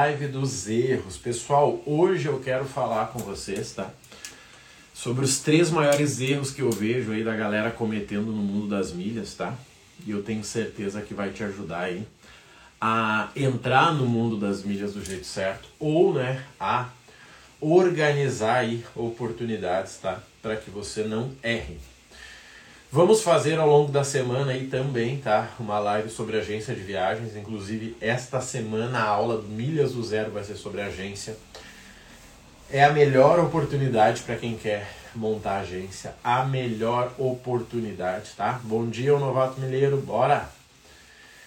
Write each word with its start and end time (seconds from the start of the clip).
Live 0.00 0.28
dos 0.28 0.68
erros. 0.68 1.16
Pessoal, 1.16 1.82
hoje 1.84 2.28
eu 2.28 2.38
quero 2.38 2.64
falar 2.64 3.08
com 3.08 3.18
vocês, 3.18 3.72
tá? 3.72 3.90
Sobre 4.94 5.24
os 5.24 5.40
três 5.40 5.70
maiores 5.70 6.20
erros 6.20 6.52
que 6.52 6.62
eu 6.62 6.70
vejo 6.70 7.10
aí 7.10 7.24
da 7.24 7.34
galera 7.34 7.72
cometendo 7.72 8.26
no 8.26 8.40
mundo 8.40 8.68
das 8.68 8.92
milhas, 8.92 9.34
tá? 9.34 9.58
E 10.06 10.12
eu 10.12 10.22
tenho 10.22 10.44
certeza 10.44 11.02
que 11.02 11.14
vai 11.14 11.30
te 11.30 11.42
ajudar 11.42 11.80
aí 11.80 12.06
a 12.80 13.30
entrar 13.34 13.92
no 13.92 14.06
mundo 14.06 14.36
das 14.36 14.62
milhas 14.62 14.94
do 14.94 15.04
jeito 15.04 15.26
certo 15.26 15.68
ou, 15.80 16.14
né, 16.14 16.44
a 16.60 16.90
organizar 17.60 18.58
aí 18.58 18.84
oportunidades, 18.94 19.96
tá? 19.96 20.22
Para 20.40 20.54
que 20.54 20.70
você 20.70 21.02
não 21.02 21.32
erre. 21.42 21.76
Vamos 22.90 23.20
fazer 23.20 23.58
ao 23.58 23.68
longo 23.68 23.92
da 23.92 24.02
semana 24.02 24.52
aí 24.52 24.66
também, 24.66 25.18
tá? 25.18 25.50
Uma 25.60 25.78
live 25.78 26.08
sobre 26.08 26.38
agência 26.38 26.74
de 26.74 26.80
viagens. 26.80 27.36
Inclusive, 27.36 27.94
esta 28.00 28.40
semana 28.40 29.00
a 29.00 29.06
aula 29.06 29.36
do 29.36 29.46
Milhas 29.46 29.92
do 29.92 30.02
Zero 30.02 30.30
vai 30.30 30.42
ser 30.42 30.54
sobre 30.54 30.80
agência. 30.80 31.36
É 32.70 32.82
a 32.82 32.90
melhor 32.90 33.40
oportunidade 33.40 34.22
para 34.22 34.36
quem 34.36 34.56
quer 34.56 34.90
montar 35.14 35.58
agência. 35.58 36.14
A 36.24 36.46
melhor 36.46 37.12
oportunidade, 37.18 38.30
tá? 38.34 38.58
Bom 38.64 38.86
dia, 38.86 39.14
o 39.14 39.20
novato 39.20 39.60
milheiro. 39.60 39.98
Bora! 39.98 40.48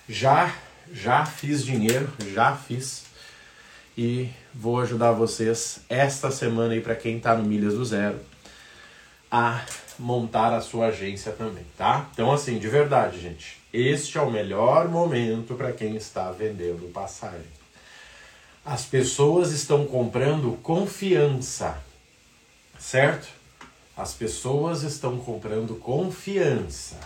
Já, 0.07 0.53
já 0.93 1.25
fiz 1.25 1.65
dinheiro, 1.65 2.07
já 2.35 2.55
fiz. 2.55 3.05
E 3.97 4.29
vou 4.53 4.79
ajudar 4.79 5.11
vocês 5.11 5.79
esta 5.89 6.29
semana 6.29 6.75
aí 6.75 6.81
para 6.81 6.93
quem 6.93 7.17
está 7.17 7.35
no 7.35 7.43
Milhas 7.43 7.73
do 7.73 7.83
Zero 7.83 8.19
a 9.31 9.61
montar 10.01 10.53
a 10.53 10.61
sua 10.61 10.87
agência 10.87 11.31
também, 11.31 11.65
tá? 11.77 12.09
Então, 12.11 12.31
assim, 12.31 12.57
de 12.57 12.67
verdade, 12.67 13.21
gente, 13.21 13.57
este 13.71 14.17
é 14.17 14.21
o 14.21 14.31
melhor 14.31 14.89
momento 14.89 15.53
para 15.53 15.71
quem 15.71 15.95
está 15.95 16.31
vendendo 16.31 16.91
passagem. 16.91 17.61
As 18.65 18.83
pessoas 18.83 19.51
estão 19.51 19.85
comprando 19.85 20.57
confiança, 20.61 21.81
certo? 22.77 23.27
As 23.95 24.13
pessoas 24.13 24.81
estão 24.83 25.17
comprando 25.19 25.75
confiança. 25.75 26.99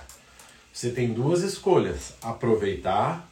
Você 0.72 0.90
tem 0.90 1.14
duas 1.14 1.42
escolhas: 1.42 2.14
aproveitar 2.22 3.30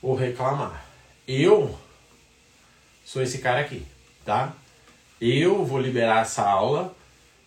ou 0.00 0.14
reclamar. 0.14 0.84
Eu 1.26 1.78
sou 3.04 3.22
esse 3.22 3.38
cara 3.38 3.60
aqui, 3.60 3.86
tá? 4.24 4.54
Eu 5.20 5.64
vou 5.64 5.80
liberar 5.80 6.22
essa 6.22 6.42
aula 6.42 6.94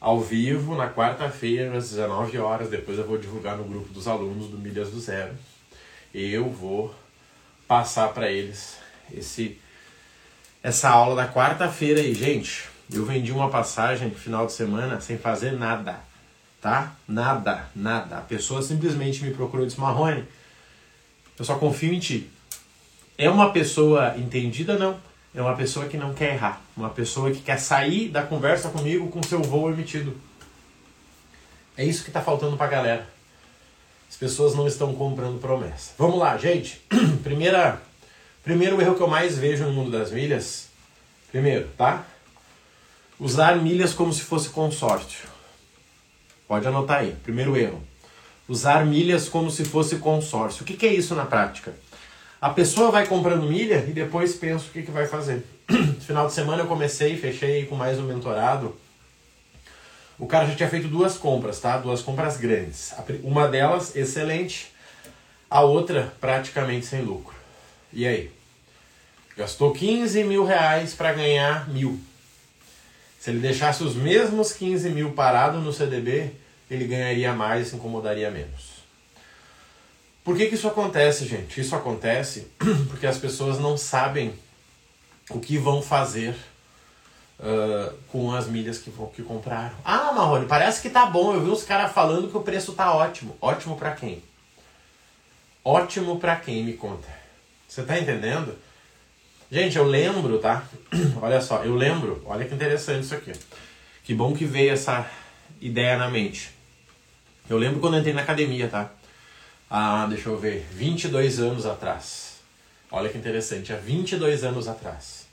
ao 0.05 0.21
vivo 0.21 0.75
na 0.75 0.87
quarta-feira, 0.87 1.75
às 1.75 1.89
19 1.89 2.37
horas. 2.37 2.69
Depois 2.69 2.95
eu 2.99 3.07
vou 3.07 3.17
divulgar 3.17 3.57
no 3.57 3.63
grupo 3.63 3.91
dos 3.91 4.07
alunos 4.07 4.49
do 4.49 4.57
Milhas 4.59 4.91
do 4.91 4.99
Zero. 4.99 5.33
Eu 6.13 6.47
vou 6.47 6.93
passar 7.67 8.09
para 8.09 8.29
eles 8.29 8.77
esse 9.11 9.57
essa 10.61 10.89
aula 10.89 11.15
da 11.15 11.27
quarta-feira 11.27 12.01
aí, 12.01 12.13
gente. 12.13 12.65
Eu 12.93 13.03
vendi 13.03 13.31
uma 13.31 13.49
passagem 13.49 14.09
no 14.09 14.13
final 14.13 14.45
de 14.45 14.53
semana 14.53 15.01
sem 15.01 15.17
fazer 15.17 15.53
nada, 15.53 15.99
tá? 16.61 16.95
Nada, 17.07 17.67
nada. 17.75 18.19
A 18.19 18.21
pessoa 18.21 18.61
simplesmente 18.61 19.23
me 19.23 19.33
procurou 19.33 19.65
e 19.65 19.69
disse: 19.69 19.79
Marrone, 19.79 20.23
eu 21.39 21.43
só 21.43 21.55
confio 21.55 21.91
em 21.91 21.99
ti. 21.99 22.29
É 23.17 23.27
uma 23.27 23.51
pessoa 23.51 24.15
entendida, 24.15 24.77
não? 24.77 24.99
É 25.35 25.41
uma 25.41 25.55
pessoa 25.55 25.87
que 25.87 25.97
não 25.97 26.13
quer 26.13 26.35
errar, 26.35 26.61
uma 26.77 26.89
pessoa 26.89 27.29
que 27.29 27.41
quer 27.41 27.59
sair 27.59 28.07
da 28.07 28.23
conversa 28.23 28.69
comigo 28.69 29.09
com 29.09 29.21
seu 29.21 29.41
voo 29.41 29.69
emitido. 29.69 30.15
É 31.77 31.83
isso 31.83 32.03
que 32.03 32.09
está 32.09 32.21
faltando 32.21 32.55
para 32.55 32.67
a 32.67 32.69
galera. 32.69 33.09
As 34.09 34.15
pessoas 34.15 34.55
não 34.55 34.65
estão 34.65 34.95
comprando 34.95 35.41
promessa. 35.41 35.91
Vamos 35.97 36.19
lá, 36.19 36.37
gente. 36.37 36.81
Primeira, 37.21 37.81
primeiro 38.43 38.79
erro 38.79 38.95
que 38.95 39.01
eu 39.01 39.09
mais 39.09 39.37
vejo 39.37 39.65
no 39.65 39.73
mundo 39.73 39.91
das 39.91 40.09
milhas. 40.09 40.69
Primeiro, 41.29 41.67
tá? 41.77 42.05
Usar 43.19 43.57
milhas 43.57 43.93
como 43.93 44.13
se 44.13 44.21
fosse 44.21 44.49
consórcio. 44.49 45.27
Pode 46.47 46.65
anotar 46.65 46.99
aí. 46.99 47.13
Primeiro 47.23 47.57
erro. 47.57 47.83
Usar 48.47 48.85
milhas 48.85 49.27
como 49.27 49.51
se 49.51 49.65
fosse 49.65 49.97
consórcio. 49.97 50.63
O 50.63 50.65
que, 50.65 50.77
que 50.77 50.85
é 50.85 50.93
isso 50.93 51.13
na 51.13 51.25
prática? 51.25 51.73
A 52.39 52.49
pessoa 52.49 52.91
vai 52.91 53.07
comprando 53.07 53.43
milha 53.43 53.85
e 53.87 53.91
depois 53.91 54.35
pensa 54.35 54.65
o 54.65 54.69
que, 54.69 54.83
que 54.83 54.91
vai 54.91 55.07
fazer. 55.07 55.43
Final 56.01 56.27
de 56.27 56.33
semana 56.33 56.63
eu 56.63 56.67
comecei, 56.67 57.17
fechei 57.17 57.65
com 57.65 57.75
mais 57.75 57.97
um 57.99 58.03
mentorado. 58.03 58.75
O 60.17 60.27
cara 60.27 60.45
já 60.45 60.55
tinha 60.55 60.69
feito 60.69 60.87
duas 60.87 61.17
compras, 61.17 61.59
tá? 61.59 61.77
Duas 61.77 62.01
compras 62.01 62.37
grandes. 62.37 62.93
Uma 63.23 63.47
delas, 63.47 63.95
excelente. 63.95 64.71
A 65.49 65.61
outra, 65.61 66.13
praticamente 66.19 66.85
sem 66.85 67.01
lucro. 67.01 67.35
E 67.91 68.05
aí? 68.05 68.31
Gastou 69.37 69.73
15 69.73 70.23
mil 70.23 70.45
reais 70.45 70.93
para 70.93 71.11
ganhar 71.11 71.67
mil. 71.69 71.99
Se 73.19 73.31
ele 73.31 73.39
deixasse 73.39 73.83
os 73.83 73.95
mesmos 73.95 74.53
15 74.53 74.89
mil 74.89 75.11
parado 75.11 75.59
no 75.59 75.73
CDB, 75.73 76.31
ele 76.69 76.85
ganharia 76.85 77.33
mais 77.33 77.67
e 77.67 77.69
se 77.71 77.75
incomodaria 77.75 78.31
menos. 78.31 78.64
Por 80.25 80.35
que, 80.35 80.47
que 80.47 80.55
isso 80.55 80.67
acontece, 80.67 81.23
gente? 81.27 81.61
Isso 81.61 81.75
acontece 81.75 82.47
porque 82.89 83.05
as 83.05 83.19
pessoas 83.19 83.59
não 83.59 83.77
sabem 83.77 84.33
o 85.29 85.39
que 85.39 85.55
vão 85.55 85.83
fazer 85.83 86.35
uh, 87.39 87.95
com 88.11 88.33
as 88.33 88.47
milhas 88.47 88.79
que, 88.79 88.91
que 89.13 89.21
compraram. 89.21 89.75
Ah, 89.85 90.11
Marrone, 90.11 90.47
parece 90.47 90.81
que 90.81 90.89
tá 90.89 91.05
bom. 91.05 91.35
Eu 91.35 91.43
vi 91.43 91.51
os 91.51 91.61
caras 91.61 91.91
falando 91.91 92.27
que 92.27 92.35
o 92.35 92.41
preço 92.41 92.73
tá 92.73 92.91
ótimo. 92.91 93.37
Ótimo 93.39 93.77
para 93.77 93.91
quem? 93.91 94.23
Ótimo 95.63 96.19
para 96.19 96.35
quem, 96.37 96.63
me 96.63 96.73
conta. 96.73 97.07
Você 97.67 97.83
tá 97.83 97.99
entendendo? 97.99 98.57
Gente, 99.51 99.77
eu 99.77 99.85
lembro, 99.85 100.39
tá? 100.39 100.63
olha 101.21 101.39
só, 101.39 101.63
eu 101.63 101.75
lembro. 101.75 102.23
Olha 102.25 102.45
que 102.45 102.55
interessante 102.55 103.03
isso 103.03 103.13
aqui. 103.13 103.31
Que 104.03 104.15
bom 104.15 104.33
que 104.33 104.45
veio 104.45 104.73
essa 104.73 105.07
ideia 105.61 105.95
na 105.99 106.09
mente. 106.09 106.49
Eu 107.47 107.59
lembro 107.59 107.79
quando 107.79 107.93
eu 107.93 107.99
entrei 107.99 108.13
na 108.13 108.23
academia, 108.23 108.67
tá? 108.67 108.89
Há, 109.69 110.05
deixa 110.07 110.29
eu 110.29 110.37
ver, 110.37 110.65
22 110.71 111.39
anos 111.39 111.65
atrás. 111.65 112.35
Olha 112.91 113.09
que 113.09 113.17
interessante, 113.17 113.73
há 113.73 113.77
22 113.77 114.43
anos 114.43 114.67
atrás. 114.67 115.25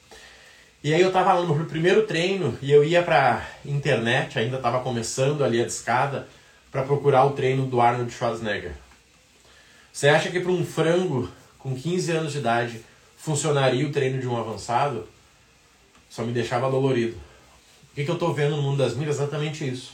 E 0.82 0.92
aí 0.92 1.00
eu 1.00 1.12
tava 1.12 1.32
lá 1.32 1.46
no 1.46 1.64
primeiro 1.66 2.06
treino 2.06 2.58
e 2.60 2.72
eu 2.72 2.82
ia 2.82 3.02
pra 3.02 3.46
internet, 3.64 4.38
ainda 4.38 4.58
tava 4.58 4.80
começando 4.80 5.44
ali 5.44 5.62
a 5.62 5.66
escada, 5.66 6.26
para 6.72 6.82
procurar 6.82 7.24
o 7.26 7.32
treino 7.32 7.66
do 7.66 7.80
Arnold 7.80 8.10
Schwarzenegger. 8.10 8.72
Você 9.92 10.08
acha 10.08 10.30
que 10.30 10.40
para 10.40 10.50
um 10.50 10.64
frango 10.64 11.30
com 11.58 11.76
15 11.76 12.12
anos 12.12 12.32
de 12.32 12.38
idade 12.38 12.80
funcionaria 13.16 13.86
o 13.86 13.92
treino 13.92 14.18
de 14.18 14.26
um 14.26 14.36
avançado? 14.36 15.06
Só 16.08 16.24
me 16.24 16.32
deixava 16.32 16.70
dolorido. 16.70 17.16
O 17.92 17.94
que, 17.94 18.04
que 18.06 18.10
eu 18.10 18.18
tô 18.18 18.32
vendo 18.32 18.56
no 18.56 18.62
mundo 18.62 18.78
das 18.78 18.96
milhas? 18.96 19.16
Exatamente 19.16 19.68
isso. 19.68 19.92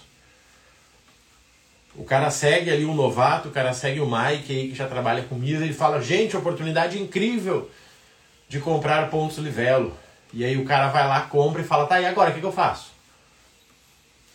O 1.98 2.04
cara 2.04 2.30
segue 2.30 2.70
ali 2.70 2.86
um 2.86 2.94
novato, 2.94 3.48
o 3.48 3.50
cara 3.50 3.74
segue 3.74 3.98
o 3.98 4.06
Mike 4.06 4.52
aí 4.52 4.68
que 4.68 4.74
já 4.74 4.86
trabalha 4.86 5.24
com 5.24 5.34
milhas, 5.34 5.60
ele 5.60 5.72
fala, 5.74 6.00
gente, 6.00 6.36
oportunidade 6.36 6.96
incrível 6.96 7.68
de 8.48 8.60
comprar 8.60 9.10
pontos 9.10 9.36
Livelo. 9.38 9.92
E 10.32 10.44
aí 10.44 10.56
o 10.56 10.64
cara 10.64 10.88
vai 10.90 11.08
lá, 11.08 11.22
compra 11.22 11.60
e 11.60 11.64
fala, 11.64 11.86
tá, 11.86 12.00
e 12.00 12.06
agora, 12.06 12.30
o 12.30 12.34
que, 12.34 12.38
que 12.38 12.46
eu 12.46 12.52
faço? 12.52 12.92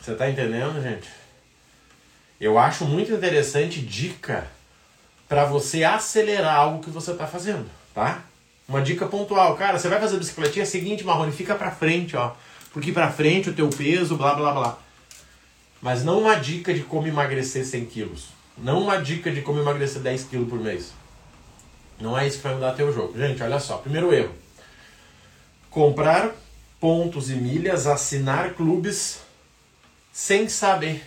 Você 0.02 0.13
tá 0.13 0.29
entendendo, 0.29 0.84
gente? 0.84 1.07
Eu 2.38 2.59
acho 2.59 2.84
muito 2.84 3.13
interessante 3.13 3.79
dica 3.79 4.46
para 5.29 5.46
você 5.46 5.85
acelerar 5.85 6.57
algo 6.57 6.84
que 6.84 6.90
você 6.90 7.13
tá 7.13 7.25
fazendo, 7.25 7.69
tá? 7.96 8.23
Uma 8.68 8.81
dica 8.81 9.06
pontual, 9.06 9.56
cara, 9.56 9.79
você 9.79 9.88
vai 9.88 10.02
fazer 10.02 10.18
bicicletinha, 10.18 10.63
é 10.63 10.66
seguinte, 10.66 11.06
Marrone, 11.06 11.31
fica 11.31 11.56
pra 11.56 11.72
frente, 11.72 12.18
ó. 12.18 12.34
Porque 12.73 12.91
pra 12.91 13.09
frente 13.09 13.50
o 13.50 13.53
teu 13.53 13.69
peso, 13.69 14.18
blá 14.18 14.35
blá 14.35 14.52
blá. 14.52 14.82
Mas 15.83 16.01
não 16.01 16.19
uma 16.19 16.35
dica 16.35 16.73
de 16.73 16.81
como 16.81 17.05
emagrecer 17.05 17.66
100 17.66 17.85
quilos. 17.88 18.29
Não 18.57 18.81
uma 18.83 19.01
dica 19.01 19.29
de 19.29 19.41
como 19.41 19.59
emagrecer 19.59 20.01
10 20.01 20.23
quilos 20.23 20.47
por 20.47 20.57
mês. 20.57 20.94
Não 21.99 22.17
é 22.17 22.25
isso 22.25 22.38
que 22.38 22.44
vai 22.44 22.53
mudar 22.53 22.71
teu 22.71 22.91
jogo. 22.94 23.17
Gente, 23.17 23.44
olha 23.44 23.59
só. 23.59 23.79
Primeiro 23.79 24.13
erro. 24.13 24.33
Comprar 25.69 26.34
pontos 26.79 27.29
e 27.29 27.35
milhas, 27.35 27.85
assinar 27.85 28.53
clubes 28.53 29.19
sem 30.13 30.47
saber. 30.47 31.03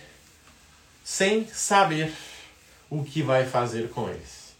Sem 1.03 1.47
saber 1.47 2.13
o 2.87 3.03
que 3.03 3.23
vai 3.23 3.47
fazer 3.47 3.89
com 3.89 4.07
eles. 4.07 4.53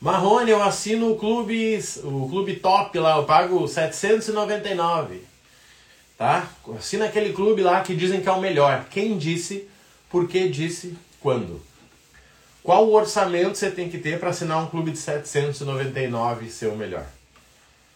Marrone, 0.00 0.50
eu 0.50 0.62
assino 0.62 1.12
o 1.12 1.18
clube, 1.18 1.78
o 2.04 2.26
clube 2.26 2.56
top 2.56 2.98
lá, 2.98 3.18
eu 3.18 3.24
pago 3.24 3.68
799 3.68 5.27
tá? 6.18 6.48
Assina 6.76 7.06
aquele 7.06 7.32
clube 7.32 7.62
lá 7.62 7.80
que 7.80 7.94
dizem 7.94 8.20
que 8.20 8.28
é 8.28 8.32
o 8.32 8.40
melhor. 8.40 8.84
Quem 8.90 9.16
disse, 9.16 9.68
por 10.10 10.28
que 10.28 10.48
disse, 10.48 10.98
quando? 11.20 11.62
Qual 12.62 12.86
o 12.86 12.92
orçamento 12.92 13.56
você 13.56 13.70
tem 13.70 13.88
que 13.88 13.96
ter 13.96 14.18
para 14.18 14.30
assinar 14.30 14.62
um 14.62 14.66
clube 14.66 14.90
de 14.90 14.98
799 14.98 16.46
e 16.46 16.50
ser 16.50 16.66
o 16.66 16.76
melhor? 16.76 17.06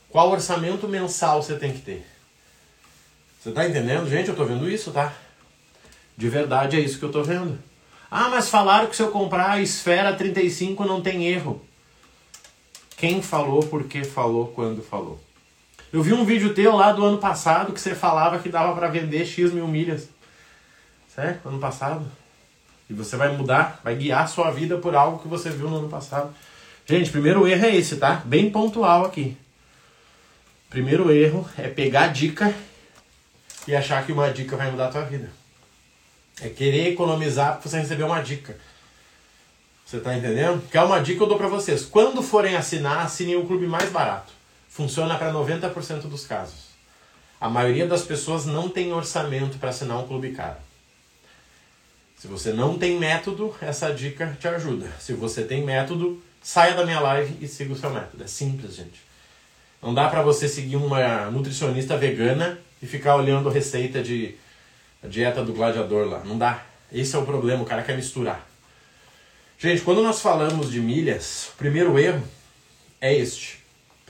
Qual 0.09 0.31
orçamento 0.31 0.89
mensal 0.89 1.43
você 1.43 1.57
tem 1.57 1.73
que 1.73 1.81
ter? 1.81 2.07
Você 3.43 3.51
tá 3.51 3.69
entendendo? 3.69 4.09
Gente, 4.09 4.29
eu 4.29 4.37
tô 4.37 4.45
vendo 4.45 4.71
isso, 4.71 4.93
tá? 4.93 5.13
De 6.17 6.29
verdade 6.29 6.77
é 6.77 6.81
isso 6.81 6.99
que 6.99 7.05
eu 7.05 7.11
tô 7.11 7.23
vendo. 7.23 7.59
Ah, 8.09 8.29
mas 8.29 8.49
falaram 8.49 8.87
que 8.87 8.95
se 8.95 9.03
eu 9.03 9.11
comprar 9.11 9.53
a 9.53 9.61
Esfera 9.61 10.15
35 10.15 10.85
não 10.85 11.03
tem 11.03 11.27
erro. 11.27 11.61
Quem 12.97 13.21
falou, 13.21 13.63
por 13.65 13.85
que 13.85 14.05
falou, 14.05 14.49
quando 14.49 14.81
falou? 14.83 15.19
Eu 15.93 16.03
vi 16.03 16.15
um 16.15 16.25
vídeo 16.25 16.55
teu 16.55 16.75
lá 16.75 16.91
do 16.91 17.05
ano 17.05 17.19
passado 17.19 17.73
que 17.73 17.81
você 17.81 17.95
falava 17.95 18.39
que 18.39 18.49
dava 18.49 18.75
para 18.75 18.89
vender 18.89 19.27
X 19.27 19.53
mil 19.53 19.69
milhas. 19.69 20.09
Sério? 21.15 21.39
Ano 21.45 21.59
passado? 21.59 22.11
E 22.89 22.95
você 22.95 23.15
vai 23.15 23.37
mudar, 23.37 23.79
vai 23.85 23.95
guiar 23.95 24.23
a 24.23 24.27
sua 24.27 24.51
vida 24.51 24.79
por 24.79 24.95
algo 24.95 25.19
que 25.19 25.29
você 25.29 25.51
viu 25.51 25.69
no 25.69 25.79
ano 25.79 25.89
passado. 25.91 26.35
Gente, 26.87 27.11
primeiro 27.11 27.47
erro 27.47 27.67
é 27.67 27.77
esse, 27.77 27.97
tá? 27.97 28.23
Bem 28.25 28.51
pontual 28.51 29.05
aqui. 29.05 29.37
Primeiro 30.71 31.13
erro 31.13 31.47
é 31.59 31.69
pegar 31.69 32.07
dica 32.07 32.55
e 33.69 33.77
achar 33.77 34.05
que 34.07 34.13
uma 34.13 34.31
dica 34.31 34.57
vai 34.57 34.71
mudar 34.71 34.87
a 34.87 34.91
tua 34.91 35.03
vida. 35.03 35.31
É 36.41 36.49
querer 36.49 36.89
economizar 36.89 37.53
porque 37.53 37.69
você 37.69 37.79
recebeu 37.79 38.07
uma 38.07 38.23
dica. 38.23 38.57
Você 39.85 40.01
tá 40.01 40.17
entendendo? 40.17 40.67
Que 40.71 40.79
é 40.79 40.83
uma 40.83 41.01
dica 41.01 41.19
que 41.19 41.23
eu 41.23 41.29
dou 41.29 41.37
para 41.37 41.49
vocês. 41.49 41.85
Quando 41.85 42.23
forem 42.23 42.57
assinar, 42.57 43.05
assinem 43.05 43.37
o 43.37 43.47
clube 43.47 43.67
mais 43.67 43.91
barato. 43.91 44.33
Funciona 44.73 45.19
para 45.19 45.31
90% 45.31 46.09
dos 46.09 46.25
casos. 46.27 46.73
A 47.39 47.47
maioria 47.51 47.87
das 47.87 48.05
pessoas 48.05 48.47
não 48.47 48.71
tem 48.71 48.91
orçamento 48.91 49.59
para 49.59 49.69
assinar 49.69 49.99
um 49.99 50.07
clube 50.07 50.33
caro. 50.33 50.57
Se 52.17 52.27
você 52.27 52.55
não 52.55 52.79
tem 52.79 52.99
método, 52.99 53.55
essa 53.61 53.93
dica 53.93 54.35
te 54.41 54.49
ajuda. 54.49 54.91
Se 54.99 55.13
você 55.13 55.45
tem 55.45 55.63
método, 55.63 56.23
saia 56.41 56.73
da 56.73 56.87
minha 56.87 57.01
live 57.01 57.37
e 57.39 57.47
siga 57.47 57.75
o 57.75 57.77
seu 57.77 57.91
método. 57.91 58.25
É 58.25 58.27
simples, 58.27 58.75
gente. 58.75 59.03
Não 59.83 59.93
dá 59.93 60.09
para 60.09 60.23
você 60.23 60.49
seguir 60.49 60.77
uma 60.77 61.31
nutricionista 61.31 61.99
vegana 61.99 62.59
e 62.81 62.87
ficar 62.87 63.17
olhando 63.17 63.51
receita 63.51 64.03
de 64.03 64.37
dieta 65.05 65.45
do 65.45 65.53
gladiador 65.53 66.07
lá. 66.09 66.25
Não 66.25 66.39
dá. 66.39 66.65
Esse 66.91 67.15
é 67.15 67.19
o 67.19 67.27
problema, 67.27 67.63
o 67.63 67.67
cara 67.67 67.83
quer 67.83 67.97
misturar. 67.97 68.49
Gente, 69.59 69.83
quando 69.83 70.03
nós 70.03 70.23
falamos 70.23 70.71
de 70.71 70.81
milhas, 70.81 71.51
o 71.53 71.57
primeiro 71.59 71.99
erro 71.99 72.23
é 73.01 73.13
este. 73.15 73.62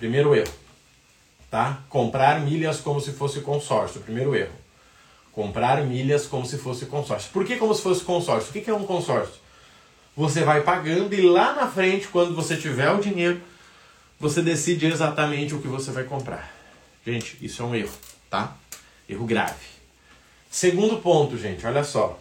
Primeiro 0.03 0.35
erro, 0.35 0.53
tá? 1.49 1.79
Comprar 1.89 2.41
milhas 2.41 2.81
como 2.81 3.01
se 3.01 3.13
fosse 3.13 3.41
consórcio. 3.41 4.01
Primeiro 4.01 4.35
erro. 4.35 4.51
Comprar 5.31 5.81
milhas 5.87 6.27
como 6.27 6.45
se 6.45 6.59
fosse 6.59 6.87
consórcio. 6.87 7.31
Por 7.31 7.45
que 7.45 7.55
como 7.55 7.73
se 7.73 7.83
fosse 7.83 8.03
consórcio? 8.03 8.51
O 8.51 8.53
que 8.53 8.69
é 8.69 8.75
um 8.75 8.85
consórcio? 8.85 9.37
Você 10.17 10.43
vai 10.43 10.63
pagando 10.63 11.15
e 11.15 11.21
lá 11.21 11.55
na 11.55 11.69
frente, 11.69 12.09
quando 12.09 12.35
você 12.35 12.57
tiver 12.57 12.91
o 12.91 12.99
dinheiro, 12.99 13.41
você 14.19 14.43
decide 14.43 14.87
exatamente 14.87 15.55
o 15.55 15.63
que 15.63 15.69
você 15.69 15.93
vai 15.93 16.03
comprar. 16.03 16.53
Gente, 17.07 17.39
isso 17.41 17.63
é 17.63 17.65
um 17.65 17.73
erro, 17.73 17.95
tá? 18.29 18.57
Erro 19.09 19.25
grave. 19.25 19.67
Segundo 20.51 20.97
ponto, 20.97 21.39
gente, 21.39 21.65
olha 21.65 21.85
só. 21.85 22.19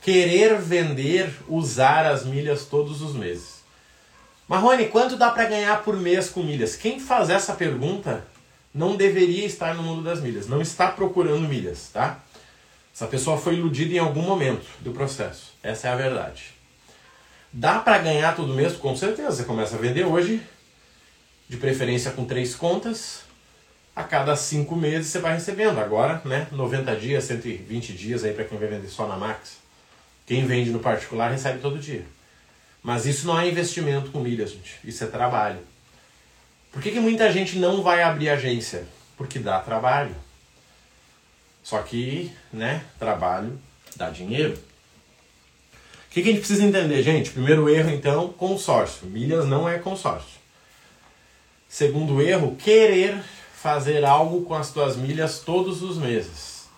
Querer 0.00 0.58
vender, 0.58 1.34
usar 1.46 2.06
as 2.06 2.24
milhas 2.24 2.64
todos 2.64 3.02
os 3.02 3.14
meses. 3.14 3.61
Marrone, 4.52 4.88
quanto 4.88 5.16
dá 5.16 5.30
para 5.30 5.46
ganhar 5.46 5.82
por 5.82 5.96
mês 5.96 6.28
com 6.28 6.42
milhas? 6.42 6.76
Quem 6.76 7.00
faz 7.00 7.30
essa 7.30 7.54
pergunta 7.54 8.22
não 8.74 8.96
deveria 8.96 9.46
estar 9.46 9.74
no 9.74 9.82
mundo 9.82 10.02
das 10.02 10.20
milhas, 10.20 10.46
não 10.46 10.60
está 10.60 10.88
procurando 10.88 11.48
milhas, 11.48 11.88
tá? 11.90 12.20
Essa 12.94 13.06
pessoa 13.06 13.38
foi 13.38 13.54
iludida 13.54 13.94
em 13.94 13.98
algum 13.98 14.20
momento 14.20 14.66
do 14.80 14.92
processo. 14.92 15.54
Essa 15.62 15.88
é 15.88 15.92
a 15.92 15.96
verdade. 15.96 16.52
Dá 17.50 17.78
para 17.78 17.96
ganhar 17.96 18.36
todo 18.36 18.52
mês? 18.52 18.76
Com 18.76 18.94
certeza. 18.94 19.30
Você 19.30 19.44
começa 19.44 19.76
a 19.76 19.78
vender 19.78 20.04
hoje, 20.04 20.42
de 21.48 21.56
preferência 21.56 22.10
com 22.10 22.26
três 22.26 22.54
contas. 22.54 23.22
A 23.96 24.04
cada 24.04 24.36
cinco 24.36 24.76
meses 24.76 25.06
você 25.06 25.18
vai 25.18 25.32
recebendo. 25.32 25.78
Agora, 25.78 26.20
né? 26.26 26.46
90 26.52 26.94
dias, 26.96 27.24
120 27.24 27.94
dias 27.94 28.22
aí 28.22 28.34
para 28.34 28.44
quem 28.44 28.58
vai 28.58 28.68
vender 28.68 28.88
só 28.88 29.08
na 29.08 29.16
Max. 29.16 29.56
Quem 30.26 30.44
vende 30.44 30.68
no 30.68 30.78
particular 30.78 31.30
recebe 31.30 31.58
todo 31.58 31.78
dia. 31.78 32.04
Mas 32.82 33.06
isso 33.06 33.26
não 33.26 33.38
é 33.38 33.48
investimento 33.48 34.10
com 34.10 34.20
milhas, 34.20 34.50
gente. 34.50 34.78
Isso 34.84 35.04
é 35.04 35.06
trabalho. 35.06 35.60
Por 36.72 36.82
que, 36.82 36.90
que 36.90 37.00
muita 37.00 37.30
gente 37.30 37.58
não 37.58 37.82
vai 37.82 38.02
abrir 38.02 38.30
agência? 38.30 38.86
Porque 39.16 39.38
dá 39.38 39.60
trabalho. 39.60 40.14
Só 41.62 41.80
que, 41.82 42.32
né, 42.52 42.82
trabalho 42.98 43.58
dá 43.94 44.10
dinheiro. 44.10 44.54
O 44.54 46.14
que, 46.14 46.22
que 46.22 46.28
a 46.28 46.32
gente 46.32 46.40
precisa 46.40 46.64
entender, 46.64 47.02
gente? 47.02 47.30
Primeiro 47.30 47.68
erro, 47.68 47.90
então, 47.90 48.28
consórcio. 48.30 49.06
Milhas 49.06 49.46
não 49.46 49.68
é 49.68 49.78
consórcio. 49.78 50.40
Segundo 51.68 52.20
erro, 52.20 52.56
querer 52.56 53.22
fazer 53.54 54.04
algo 54.04 54.42
com 54.42 54.54
as 54.54 54.70
tuas 54.70 54.96
milhas 54.96 55.38
todos 55.38 55.82
os 55.82 55.96
meses. 55.96 56.68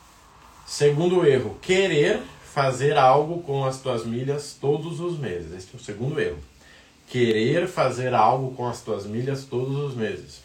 Segundo 0.66 1.26
erro, 1.26 1.58
querer 1.62 2.22
fazer 2.54 2.96
algo 2.96 3.42
com 3.42 3.64
as 3.64 3.80
tuas 3.80 4.06
milhas 4.06 4.56
todos 4.60 5.00
os 5.00 5.18
meses. 5.18 5.52
Esse 5.52 5.70
é 5.74 5.76
o 5.76 5.82
segundo 5.82 6.20
erro 6.20 6.38
querer 7.08 7.66
fazer 7.66 8.14
algo 8.14 8.54
com 8.54 8.68
as 8.68 8.80
tuas 8.80 9.04
milhas 9.06 9.44
todos 9.44 9.76
os 9.76 9.96
meses. 9.96 10.40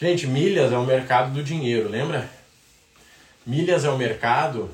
Gente, 0.00 0.26
milhas 0.26 0.72
é 0.72 0.76
o 0.76 0.84
mercado 0.84 1.32
do 1.32 1.44
dinheiro, 1.44 1.88
lembra? 1.88 2.28
Milhas 3.46 3.84
é 3.84 3.88
o 3.88 3.96
mercado 3.96 4.68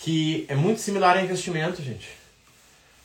que 0.00 0.44
é 0.48 0.56
muito 0.56 0.80
similar 0.80 1.16
a 1.16 1.22
investimento, 1.22 1.80
gente. 1.80 2.08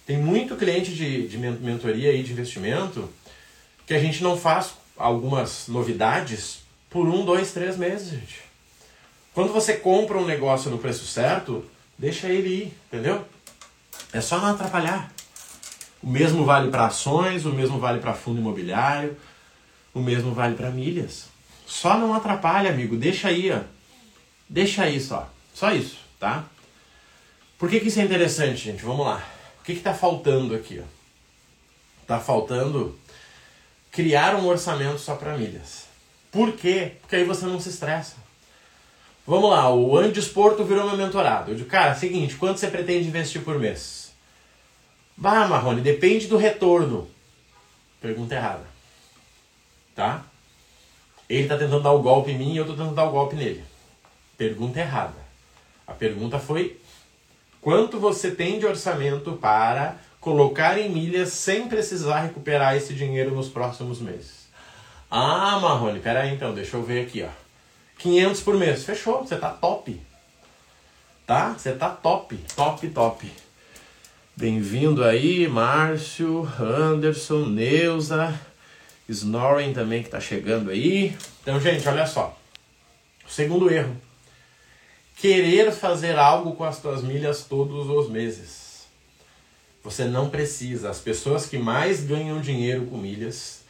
Tem 0.08 0.18
muito 0.18 0.56
cliente 0.56 0.92
de, 0.92 1.28
de 1.28 1.38
mentoria 1.38 2.12
e 2.14 2.24
de 2.24 2.32
investimento 2.32 3.08
que 3.86 3.94
a 3.94 4.00
gente 4.00 4.24
não 4.24 4.36
faz 4.36 4.74
algumas 4.98 5.68
novidades 5.68 6.62
por 6.90 7.08
um, 7.08 7.24
dois, 7.24 7.52
três 7.52 7.78
meses, 7.78 8.10
gente. 8.10 8.42
Quando 9.36 9.54
você 9.54 9.76
compra 9.76 10.18
um 10.18 10.26
negócio 10.26 10.72
no 10.72 10.80
preço 10.80 11.06
certo, 11.06 11.64
deixa 12.00 12.28
ele 12.30 12.50
ir, 12.50 12.78
entendeu? 12.88 13.24
É 14.12 14.22
só 14.22 14.40
não 14.40 14.48
atrapalhar. 14.48 15.12
O 16.02 16.10
mesmo 16.10 16.46
vale 16.46 16.72
para 16.72 16.88
ações, 16.88 17.46
o 17.46 17.52
mesmo 17.52 17.78
vale 17.78 18.00
para 18.00 18.14
fundo 18.14 18.40
imobiliário, 18.40 19.18
o 19.94 20.00
mesmo 20.00 20.34
vale 20.34 20.56
para 20.56 20.72
milhas. 20.72 21.26
Só 21.68 21.98
não 21.98 22.14
atrapalha, 22.14 22.72
amigo. 22.72 22.96
Deixa 22.96 23.28
aí, 23.28 23.52
ó. 23.52 23.60
Deixa 24.48 24.84
aí 24.84 25.00
só. 25.00 25.30
Só 25.54 25.72
isso, 25.72 25.98
tá? 26.20 26.46
Por 27.58 27.70
que, 27.70 27.82
que 27.82 27.90
isso 27.90 28.00
é 28.00 28.04
interessante, 28.04 28.56
gente? 28.56 28.84
Vamos 28.84 29.06
lá. 29.06 29.22
O 29.60 29.64
que 29.64 29.74
está 29.74 29.94
faltando 29.94 30.56
aqui? 30.56 30.82
Ó? 30.82 30.86
Tá 32.08 32.20
faltando 32.20 32.98
criar 33.92 34.36
um 34.36 34.48
orçamento 34.48 35.00
só 35.00 35.16
para 35.16 35.38
milhas. 35.38 35.86
Por 36.32 36.54
quê? 36.54 36.94
Porque 37.02 37.18
aí 37.18 37.26
você 37.26 37.46
não 37.46 37.60
se 37.60 37.70
estressa. 37.70 38.16
Vamos 39.30 39.52
lá, 39.52 39.72
o 39.72 39.96
Andes 39.96 40.28
Porto 40.28 40.64
virou 40.64 40.88
meu 40.88 40.98
mentorado. 40.98 41.52
Eu 41.52 41.56
digo, 41.56 41.70
cara, 41.70 41.94
seguinte, 41.94 42.36
quanto 42.36 42.60
você 42.60 42.68
pretende 42.68 43.08
investir 43.08 43.44
por 43.44 43.60
mês? 43.60 44.12
Bah, 45.16 45.48
Marrone, 45.48 45.82
depende 45.82 46.26
do 46.26 46.36
retorno. 46.36 47.08
Pergunta 48.02 48.34
errada. 48.34 48.66
Tá? 49.96 50.24
Ele 51.30 51.44
está 51.44 51.56
tentando 51.60 51.84
dar 51.84 51.92
o 51.92 52.02
golpe 52.02 52.32
em 52.32 52.40
mim 52.40 52.54
e 52.54 52.58
eu 52.58 52.64
estou 52.64 52.76
tentando 52.76 52.96
dar 52.96 53.04
o 53.04 53.12
golpe 53.12 53.36
nele. 53.36 53.64
Pergunta 54.36 54.80
errada. 54.80 55.20
A 55.86 55.94
pergunta 55.94 56.40
foi: 56.40 56.82
quanto 57.62 58.00
você 58.00 58.32
tem 58.32 58.58
de 58.58 58.66
orçamento 58.66 59.34
para 59.34 59.98
colocar 60.20 60.80
em 60.80 60.90
milhas 60.90 61.34
sem 61.34 61.68
precisar 61.68 62.22
recuperar 62.22 62.76
esse 62.76 62.96
dinheiro 62.96 63.36
nos 63.36 63.48
próximos 63.48 64.02
meses? 64.02 64.48
Ah, 65.12 65.60
Marrone, 65.62 66.00
peraí 66.00 66.34
então, 66.34 66.52
deixa 66.52 66.78
eu 66.78 66.82
ver 66.82 67.06
aqui, 67.06 67.22
ó. 67.22 67.49
500 68.00 68.42
por 68.42 68.56
mês. 68.56 68.86
Fechou, 68.86 69.20
você 69.20 69.36
tá 69.36 69.50
top. 69.50 70.02
Tá? 71.28 71.54
Você 71.54 71.74
tá 71.74 71.90
top, 71.90 72.38
top, 72.56 72.88
top. 72.90 73.32
Bem-vindo 74.38 75.04
aí, 75.04 75.50
Márcio, 75.50 76.50
Anderson, 76.58 77.46
Neuza, 77.48 78.34
Snoring 79.10 79.74
também 79.74 80.02
que 80.02 80.08
está 80.08 80.20
chegando 80.20 80.72
aí. 80.72 81.16
Então, 81.42 81.60
gente, 81.60 81.88
olha 81.90 82.08
só. 82.08 82.38
segundo 83.28 83.70
erro. 83.70 83.96
Querer 85.18 85.70
fazer 85.74 86.18
algo 86.18 86.54
com 86.56 86.64
as 86.64 86.80
tuas 86.80 87.04
milhas 87.04 87.44
todos 87.44 87.90
os 87.90 88.10
meses. 88.10 88.88
Você 89.84 90.06
não 90.06 90.30
precisa. 90.30 90.90
As 90.90 91.00
pessoas 91.00 91.46
que 91.46 91.58
mais 91.58 92.06
ganham 92.06 92.40
dinheiro 92.40 92.86
com 92.86 92.98
milhas, 92.98 93.62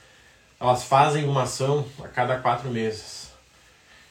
elas 0.59 0.83
fazem 0.83 1.25
uma 1.25 1.43
ação 1.43 1.83
a 2.03 2.07
cada 2.07 2.37
quatro 2.37 2.69
meses. 2.69 3.28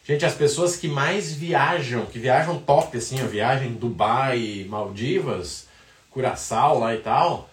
Gente, 0.09 0.25
as 0.25 0.35
pessoas 0.35 0.75
que 0.75 0.89
mais 0.89 1.35
viajam, 1.35 2.07
que 2.07 2.19
viajam 2.19 2.59
top 2.59 2.97
assim, 2.97 3.21
a 3.21 3.27
viagem 3.27 3.75
Dubai, 3.75 4.65
Maldivas, 4.67 5.67
Curaçao 6.11 6.79
lá 6.79 6.95
e 6.95 6.99
tal. 6.99 7.51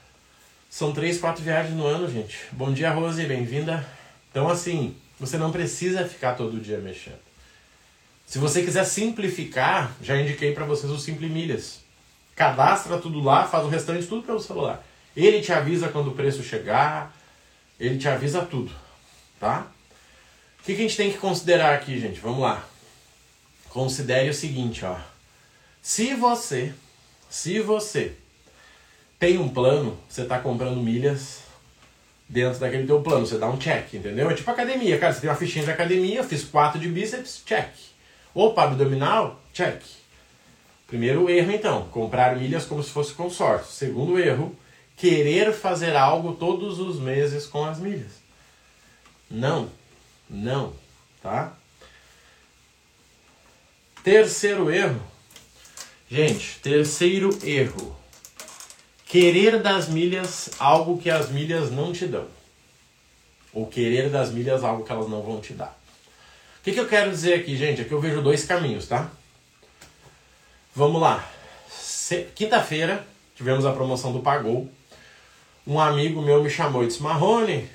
São 0.70 0.94
três, 0.94 1.20
quatro 1.20 1.44
viagens 1.44 1.76
no 1.76 1.86
ano, 1.86 2.10
gente. 2.10 2.38
Bom 2.54 2.72
dia, 2.72 2.92
Rose, 2.92 3.26
bem-vinda. 3.26 3.86
Então, 4.32 4.48
assim, 4.48 4.96
você 5.20 5.38
não 5.38 5.52
precisa 5.52 6.08
ficar 6.08 6.36
todo 6.36 6.62
dia 6.62 6.78
mexendo. 6.78 7.20
Se 8.26 8.40
você 8.40 8.64
quiser 8.64 8.86
simplificar, 8.86 9.92
já 10.02 10.18
indiquei 10.18 10.54
para 10.54 10.64
vocês 10.64 10.90
o 10.90 10.98
Simple 10.98 11.28
Milhas. 11.28 11.82
Cadastra 12.38 12.98
tudo 13.00 13.20
lá, 13.20 13.46
faz 13.46 13.66
o 13.66 13.70
restante 13.70 14.08
tudo 14.08 14.26
pelo 14.26 14.40
celular. 14.40 14.82
Ele 15.14 15.42
te 15.42 15.52
avisa 15.52 15.90
quando 15.90 16.12
o 16.12 16.16
preço 16.16 16.42
chegar, 16.42 17.14
ele 17.78 17.98
te 17.98 18.08
avisa 18.08 18.46
tudo, 18.46 18.72
tá? 19.42 19.68
O 20.66 20.68
que, 20.68 20.74
que 20.74 20.82
a 20.82 20.88
gente 20.88 20.98
tem 20.98 21.12
que 21.12 21.20
considerar 21.20 21.76
aqui, 21.76 22.00
gente? 22.00 22.20
Vamos 22.20 22.40
lá. 22.40 22.68
Considere 23.70 24.30
o 24.30 24.34
seguinte, 24.34 24.84
ó. 24.84 24.98
Se 25.80 26.16
você, 26.16 26.74
se 27.30 27.60
você 27.60 28.14
tem 29.20 29.38
um 29.38 29.48
plano, 29.48 29.96
você 30.10 30.24
está 30.24 30.40
comprando 30.40 30.82
milhas 30.82 31.42
dentro 32.28 32.58
daquele 32.58 32.88
teu 32.88 33.00
plano. 33.04 33.28
Você 33.28 33.38
dá 33.38 33.48
um 33.48 33.60
check, 33.60 33.94
entendeu? 33.94 34.28
É 34.28 34.34
tipo 34.34 34.50
academia, 34.50 34.98
cara. 34.98 35.14
Você 35.14 35.22
tem 35.22 35.30
uma 35.30 35.36
fichinha 35.36 35.66
de 35.66 35.70
academia, 35.70 36.24
fiz 36.24 36.44
quatro 36.44 36.80
de 36.80 36.88
bíceps, 36.90 37.44
check. 37.46 37.70
Opa, 38.34 38.64
abdominal, 38.64 39.40
check. 39.54 39.84
Primeiro 40.88 41.30
erro, 41.30 41.52
então, 41.52 41.88
comprar 41.90 42.36
milhas 42.38 42.66
como 42.66 42.82
se 42.82 42.90
fosse 42.90 43.14
consórcio. 43.14 43.72
Segundo 43.72 44.18
erro, 44.18 44.58
querer 44.98 45.54
fazer 45.54 45.96
algo 45.96 46.34
todos 46.34 46.80
os 46.80 47.00
meses 47.00 47.46
com 47.46 47.64
as 47.64 47.78
milhas. 47.78 48.14
Não, 49.30 49.70
não, 50.30 50.74
tá? 51.22 51.54
Terceiro 54.04 54.70
erro. 54.72 55.02
Gente, 56.10 56.60
terceiro 56.60 57.38
erro. 57.44 57.96
Querer 59.06 59.62
das 59.62 59.88
milhas 59.88 60.52
algo 60.60 60.98
que 60.98 61.10
as 61.10 61.30
milhas 61.30 61.72
não 61.72 61.92
te 61.92 62.06
dão. 62.06 62.28
Ou 63.54 63.66
querer 63.66 64.10
das 64.10 64.32
milhas 64.32 64.64
algo 64.64 64.84
que 64.84 64.92
elas 64.92 65.10
não 65.10 65.22
vão 65.22 65.40
te 65.40 65.54
dar. 65.54 65.78
O 66.60 66.64
que, 66.64 66.72
que 66.72 66.80
eu 66.80 66.88
quero 66.88 67.12
dizer 67.12 67.36
aqui, 67.36 67.56
gente? 67.56 67.82
Aqui 67.82 67.92
eu 67.92 68.02
vejo 68.02 68.22
dois 68.22 68.44
caminhos, 68.44 68.88
tá? 68.88 69.10
Vamos 70.76 71.02
lá. 71.02 71.28
Quinta-feira 72.36 73.06
tivemos 73.36 73.66
a 73.66 73.72
promoção 73.72 74.12
do 74.12 74.20
Pagou. 74.20 74.70
Um 75.66 75.80
amigo 75.80 76.22
meu 76.22 76.44
me 76.44 76.50
chamou 76.50 76.84
e 76.84 76.88
disse: 76.88 77.02
Marrone, 77.02 77.70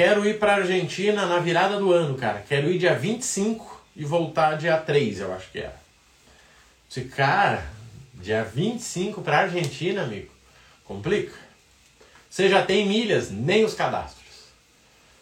quero 0.00 0.26
ir 0.26 0.38
para 0.38 0.54
Argentina 0.54 1.26
na 1.26 1.40
virada 1.40 1.78
do 1.78 1.92
ano, 1.92 2.14
cara. 2.14 2.42
Quero 2.48 2.70
ir 2.70 2.78
dia 2.78 2.94
25 2.94 3.84
e 3.94 4.02
voltar 4.02 4.56
dia 4.56 4.78
3, 4.78 5.20
eu 5.20 5.34
acho 5.34 5.50
que 5.50 5.58
era. 5.58 5.78
Disse, 6.88 7.02
cara, 7.02 7.70
dia 8.14 8.42
25 8.42 9.20
para 9.20 9.40
Argentina, 9.40 10.04
amigo. 10.04 10.30
Complica. 10.86 11.34
Você 12.30 12.48
já 12.48 12.64
tem 12.64 12.88
milhas, 12.88 13.30
nem 13.30 13.62
os 13.62 13.74
cadastros. 13.74 14.24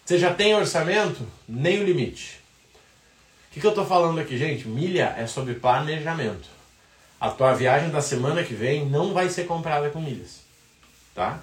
Você 0.04 0.16
já 0.16 0.32
tem 0.32 0.54
orçamento, 0.54 1.26
nem 1.49 1.80
o 1.80 1.85
limite. 1.85 2.38
O 3.50 3.54
que, 3.54 3.61
que 3.61 3.66
eu 3.66 3.70
estou 3.70 3.85
falando 3.85 4.20
aqui, 4.20 4.38
gente? 4.38 4.68
Milha 4.68 5.12
é 5.18 5.26
sobre 5.26 5.54
planejamento. 5.54 6.49
A 7.20 7.30
tua 7.30 7.52
viagem 7.52 7.90
da 7.90 8.00
semana 8.00 8.44
que 8.44 8.54
vem 8.54 8.87
não 8.87 9.12
vai 9.12 9.28
ser 9.28 9.44
comprada 9.44 9.90
com 9.90 10.00
milhas, 10.00 10.42
tá? 11.16 11.42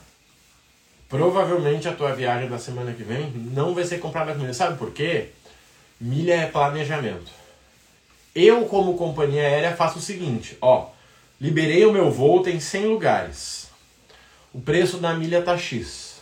Provavelmente 1.07 1.87
a 1.87 1.93
tua 1.93 2.13
viagem 2.13 2.49
da 2.49 2.57
semana 2.57 2.93
que 2.93 3.03
vem 3.03 3.31
não 3.53 3.73
vai 3.73 3.83
ser 3.83 3.99
comprada 3.99 4.33
com 4.33 4.39
milhas. 4.39 4.57
Sabe 4.57 4.77
por 4.77 4.91
quê? 4.91 5.29
Milha 5.99 6.33
é 6.33 6.45
planejamento. 6.47 7.31
Eu, 8.33 8.65
como 8.65 8.97
companhia 8.97 9.43
aérea, 9.43 9.75
faço 9.75 9.99
o 9.99 10.01
seguinte, 10.01 10.57
ó. 10.59 10.89
Liberei 11.39 11.85
o 11.85 11.91
meu 11.91 12.11
voo, 12.11 12.41
tem 12.41 12.59
100 12.59 12.85
lugares. 12.87 13.69
O 14.53 14.59
preço 14.59 14.97
da 14.97 15.13
milha 15.13 15.41
tá 15.41 15.57
X. 15.57 16.21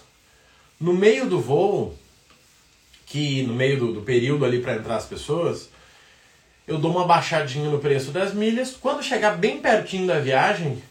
No 0.80 0.94
meio 0.94 1.28
do 1.28 1.40
voo, 1.40 1.98
que 3.06 3.44
no 3.44 3.54
meio 3.54 3.80
do, 3.80 3.94
do 3.94 4.02
período 4.02 4.44
ali 4.44 4.60
para 4.60 4.76
entrar 4.76 4.96
as 4.96 5.06
pessoas, 5.06 5.70
eu 6.68 6.78
dou 6.78 6.92
uma 6.92 7.06
baixadinha 7.06 7.70
no 7.70 7.80
preço 7.80 8.12
das 8.12 8.34
milhas. 8.34 8.76
Quando 8.80 9.04
chegar 9.04 9.38
bem 9.38 9.60
pertinho 9.60 10.08
da 10.08 10.20
viagem, 10.20 10.82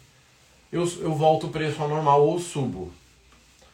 eu, 0.71 0.81
eu 1.01 1.15
volto 1.15 1.47
o 1.47 1.51
preço 1.51 1.83
ao 1.83 1.89
normal 1.89 2.27
ou 2.27 2.39
subo. 2.39 2.93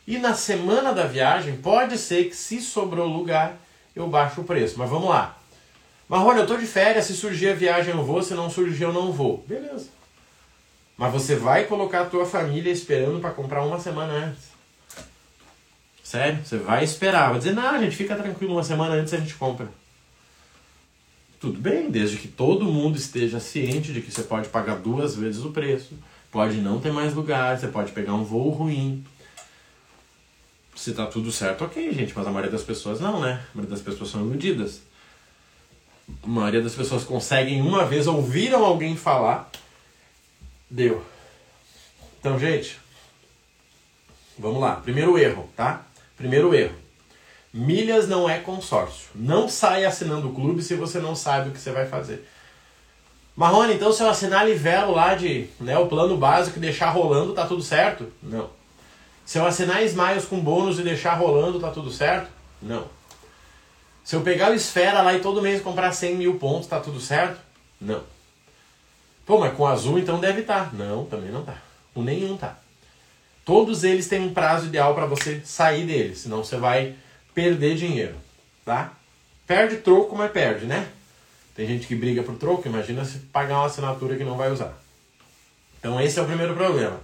E 0.09 0.17
na 0.17 0.33
semana 0.33 0.95
da 0.95 1.07
viagem, 1.07 1.59
pode 1.59 1.99
ser 1.99 2.31
que 2.31 2.35
se 2.35 2.62
sobrou 2.62 3.07
lugar, 3.07 3.61
eu 3.95 4.09
baixo 4.09 4.41
o 4.41 4.45
preço. 4.45 4.77
Mas 4.79 4.88
vamos 4.88 5.11
lá. 5.11 5.37
Marrone, 6.09 6.41
eu 6.41 6.47
tô 6.47 6.57
de 6.57 6.65
férias, 6.65 7.05
se 7.05 7.15
surgir 7.15 7.50
a 7.50 7.55
viagem 7.55 7.95
eu 7.95 8.03
vou, 8.03 8.23
se 8.23 8.33
não 8.33 8.49
surgir 8.49 8.85
eu 8.85 8.93
não 8.93 9.12
vou. 9.12 9.45
Beleza. 9.47 9.91
Mas 10.97 11.12
você 11.12 11.37
vai 11.37 11.65
colocar 11.65 12.00
a 12.00 12.07
tua 12.07 12.25
família 12.25 12.73
esperando 12.73 13.21
para 13.21 13.33
comprar 13.33 13.62
uma 13.62 13.79
semana 13.79 14.15
antes. 14.15 14.45
Sério? 16.03 16.43
Você 16.43 16.57
vai 16.57 16.83
esperar. 16.83 17.29
Vai 17.29 17.41
dizer, 17.41 17.53
não, 17.53 17.79
gente, 17.79 17.95
fica 17.95 18.17
tranquilo, 18.17 18.55
uma 18.55 18.65
semana 18.65 18.95
antes 18.95 19.12
a 19.12 19.19
gente 19.19 19.35
compra. 19.35 19.69
Tudo 21.38 21.61
bem, 21.61 21.91
desde 21.91 22.17
que 22.17 22.29
todo 22.29 22.65
mundo 22.65 22.97
esteja 22.97 23.41
ciente 23.41 23.93
de 23.93 24.00
que 24.00 24.11
você 24.11 24.23
pode 24.23 24.49
pagar 24.49 24.77
duas 24.77 25.15
vezes 25.15 25.45
o 25.45 25.50
preço, 25.50 25.93
pode 26.33 26.62
não 26.62 26.81
ter 26.81 26.93
mais 26.93 27.12
lugar, 27.12 27.59
você 27.59 27.69
pode 27.69 27.93
pegar 27.93 28.15
um 28.15 28.25
voo 28.25 28.49
ruim. 28.49 29.05
Se 30.78 30.92
tá 30.92 31.06
tudo 31.06 31.32
certo, 31.32 31.64
ok, 31.64 31.92
gente, 31.92 32.12
mas 32.14 32.25
a 32.25 32.30
maioria 32.30 32.52
das 32.52 32.62
pessoas 32.62 33.00
não, 33.00 33.20
né? 33.20 33.42
A 33.52 33.56
maioria 33.56 33.75
das 33.75 33.85
pessoas 33.85 34.11
são 34.11 34.20
iludidas. 34.20 34.80
A 36.23 36.26
maioria 36.28 36.62
das 36.62 36.73
pessoas 36.73 37.02
conseguem 37.02 37.61
uma 37.61 37.85
vez, 37.85 38.06
ouviram 38.06 38.64
alguém 38.64 38.97
falar, 38.97 39.50
deu. 40.70 41.04
Então, 42.20 42.38
gente, 42.38 42.78
vamos 44.38 44.61
lá. 44.61 44.76
Primeiro 44.76 45.18
erro, 45.18 45.50
tá? 45.56 45.85
Primeiro 46.16 46.54
erro. 46.54 46.76
Milhas 47.52 48.06
não 48.06 48.30
é 48.30 48.38
consórcio. 48.38 49.08
Não 49.16 49.49
saia 49.49 49.88
assinando 49.88 50.28
o 50.28 50.32
clube 50.32 50.62
se 50.62 50.76
você 50.76 51.00
não 51.00 51.16
sabe 51.16 51.49
o 51.49 51.52
que 51.52 51.58
você 51.58 51.73
vai 51.73 51.88
fazer. 51.88 52.25
Marrone, 53.35 53.75
então 53.75 53.92
se 53.92 54.00
eu 54.00 54.08
assinar 54.08 54.47
Livelo 54.47 54.94
lá 54.94 55.16
de 55.16 55.49
né, 55.58 55.76
o 55.76 55.88
plano 55.88 56.16
básico 56.16 56.58
e 56.58 56.62
deixar 56.62 56.90
rolando, 56.90 57.35
tá 57.35 57.44
tudo 57.49 57.62
certo? 57.62 58.12
Não. 58.23 58.58
Se 59.28 59.37
eu 59.37 59.44
assinar 59.44 59.85
Smiles 59.85 60.25
com 60.25 60.40
bônus 60.40 60.78
e 60.78 60.82
deixar 60.82 61.12
rolando, 61.12 61.61
tá 61.61 61.70
tudo 61.70 61.92
certo? 61.92 62.30
Não. 62.62 62.88
Se 64.02 64.16
eu 64.16 64.23
pegar 64.23 64.50
o 64.50 64.54
Esfera 64.54 65.02
lá 65.02 65.12
e 65.12 65.20
todo 65.20 65.42
mês 65.42 65.61
comprar 65.61 65.92
100 65.92 66.16
mil 66.16 66.38
pontos, 66.38 66.66
tá 66.66 66.80
tudo 66.80 66.99
certo? 66.99 67.38
Não. 67.78 68.02
Pô, 69.26 69.38
mas 69.38 69.54
com 69.54 69.66
azul 69.66 69.99
então 69.99 70.18
deve 70.18 70.40
estar. 70.40 70.70
Tá. 70.70 70.73
Não, 70.73 71.04
também 71.04 71.30
não 71.30 71.44
tá. 71.44 71.58
Com 71.92 72.02
nenhum 72.02 72.38
tá. 72.38 72.56
Todos 73.44 73.85
eles 73.85 74.08
têm 74.08 74.23
um 74.23 74.32
prazo 74.32 74.68
ideal 74.68 74.94
para 74.94 75.04
você 75.04 75.42
sair 75.44 75.85
deles, 75.85 76.20
senão 76.20 76.42
você 76.42 76.56
vai 76.56 76.94
perder 77.35 77.76
dinheiro, 77.76 78.14
tá? 78.64 78.94
Perde 79.47 79.76
troco, 79.76 80.16
mas 80.16 80.32
perde, 80.32 80.64
né? 80.64 80.88
Tem 81.54 81.66
gente 81.66 81.87
que 81.87 81.94
briga 81.94 82.23
por 82.23 82.37
troco, 82.37 82.66
imagina 82.66 83.04
se 83.04 83.18
pagar 83.18 83.58
uma 83.58 83.66
assinatura 83.66 84.16
que 84.16 84.25
não 84.25 84.38
vai 84.38 84.50
usar. 84.50 84.73
Então 85.78 86.00
esse 86.00 86.18
é 86.18 86.23
o 86.23 86.26
primeiro 86.26 86.54
problema. 86.54 86.99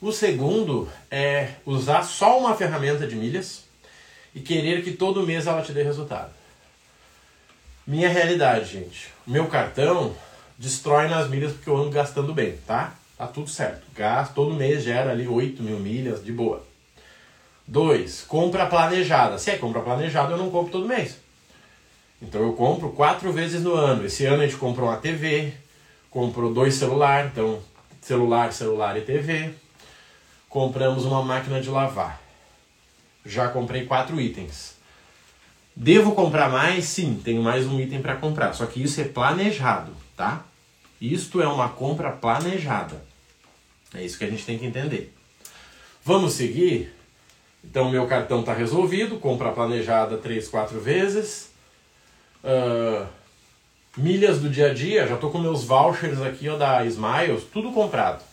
O 0.00 0.12
segundo 0.12 0.88
é 1.10 1.50
usar 1.66 2.02
só 2.02 2.38
uma 2.38 2.56
ferramenta 2.56 3.06
de 3.06 3.14
milhas 3.14 3.64
e 4.34 4.40
querer 4.40 4.82
que 4.82 4.92
todo 4.92 5.26
mês 5.26 5.46
ela 5.46 5.60
te 5.60 5.72
dê 5.72 5.82
resultado. 5.82 6.30
Minha 7.86 8.08
realidade, 8.08 8.72
gente. 8.72 9.08
Meu 9.26 9.46
cartão 9.48 10.14
destrói 10.56 11.06
nas 11.06 11.28
milhas 11.28 11.52
porque 11.52 11.68
eu 11.68 11.76
ando 11.76 11.90
gastando 11.90 12.32
bem, 12.32 12.56
tá? 12.66 12.94
Tá 13.18 13.26
tudo 13.26 13.50
certo. 13.50 13.82
Gasto 13.94 14.32
todo 14.32 14.54
mês 14.54 14.82
gera 14.82 15.10
ali 15.10 15.28
8 15.28 15.62
mil 15.62 15.78
milhas 15.78 16.24
de 16.24 16.32
boa. 16.32 16.64
Dois, 17.66 18.22
compra 18.22 18.64
planejada. 18.64 19.38
Se 19.38 19.50
é 19.50 19.58
compra 19.58 19.82
planejada, 19.82 20.32
eu 20.32 20.38
não 20.38 20.50
compro 20.50 20.72
todo 20.72 20.88
mês. 20.88 21.18
Então 22.22 22.40
eu 22.40 22.54
compro 22.54 22.88
quatro 22.90 23.30
vezes 23.32 23.62
no 23.62 23.74
ano. 23.74 24.06
Esse 24.06 24.24
ano 24.24 24.42
a 24.42 24.46
gente 24.46 24.56
comprou 24.56 24.88
uma 24.88 24.96
TV, 24.96 25.52
comprou 26.10 26.54
dois 26.54 26.74
celulares, 26.74 27.30
então 27.30 27.62
celular, 28.00 28.50
celular 28.54 28.96
e 28.96 29.02
TV. 29.02 29.54
Compramos 30.50 31.04
uma 31.04 31.22
máquina 31.22 31.60
de 31.60 31.70
lavar. 31.70 32.20
Já 33.24 33.48
comprei 33.48 33.86
quatro 33.86 34.20
itens. 34.20 34.74
Devo 35.76 36.12
comprar 36.12 36.50
mais? 36.50 36.86
Sim, 36.86 37.20
tenho 37.24 37.40
mais 37.40 37.66
um 37.66 37.78
item 37.80 38.02
para 38.02 38.16
comprar. 38.16 38.52
Só 38.52 38.66
que 38.66 38.82
isso 38.82 39.00
é 39.00 39.04
planejado, 39.04 39.92
tá? 40.16 40.44
Isto 41.00 41.40
é 41.40 41.46
uma 41.46 41.68
compra 41.68 42.10
planejada. 42.10 43.00
É 43.94 44.04
isso 44.04 44.18
que 44.18 44.24
a 44.24 44.28
gente 44.28 44.44
tem 44.44 44.58
que 44.58 44.66
entender. 44.66 45.14
Vamos 46.04 46.32
seguir? 46.32 46.92
Então, 47.62 47.88
meu 47.88 48.08
cartão 48.08 48.40
está 48.40 48.52
resolvido, 48.52 49.20
compra 49.20 49.52
planejada 49.52 50.18
três, 50.18 50.48
quatro 50.48 50.80
vezes. 50.80 51.52
Uh, 52.42 53.06
milhas 53.96 54.40
do 54.40 54.50
dia 54.50 54.72
a 54.72 54.74
dia, 54.74 55.06
já 55.06 55.14
estou 55.14 55.30
com 55.30 55.38
meus 55.38 55.62
vouchers 55.62 56.20
aqui 56.20 56.48
ó, 56.48 56.56
da 56.56 56.84
Smiles, 56.86 57.44
tudo 57.52 57.70
comprado. 57.70 58.29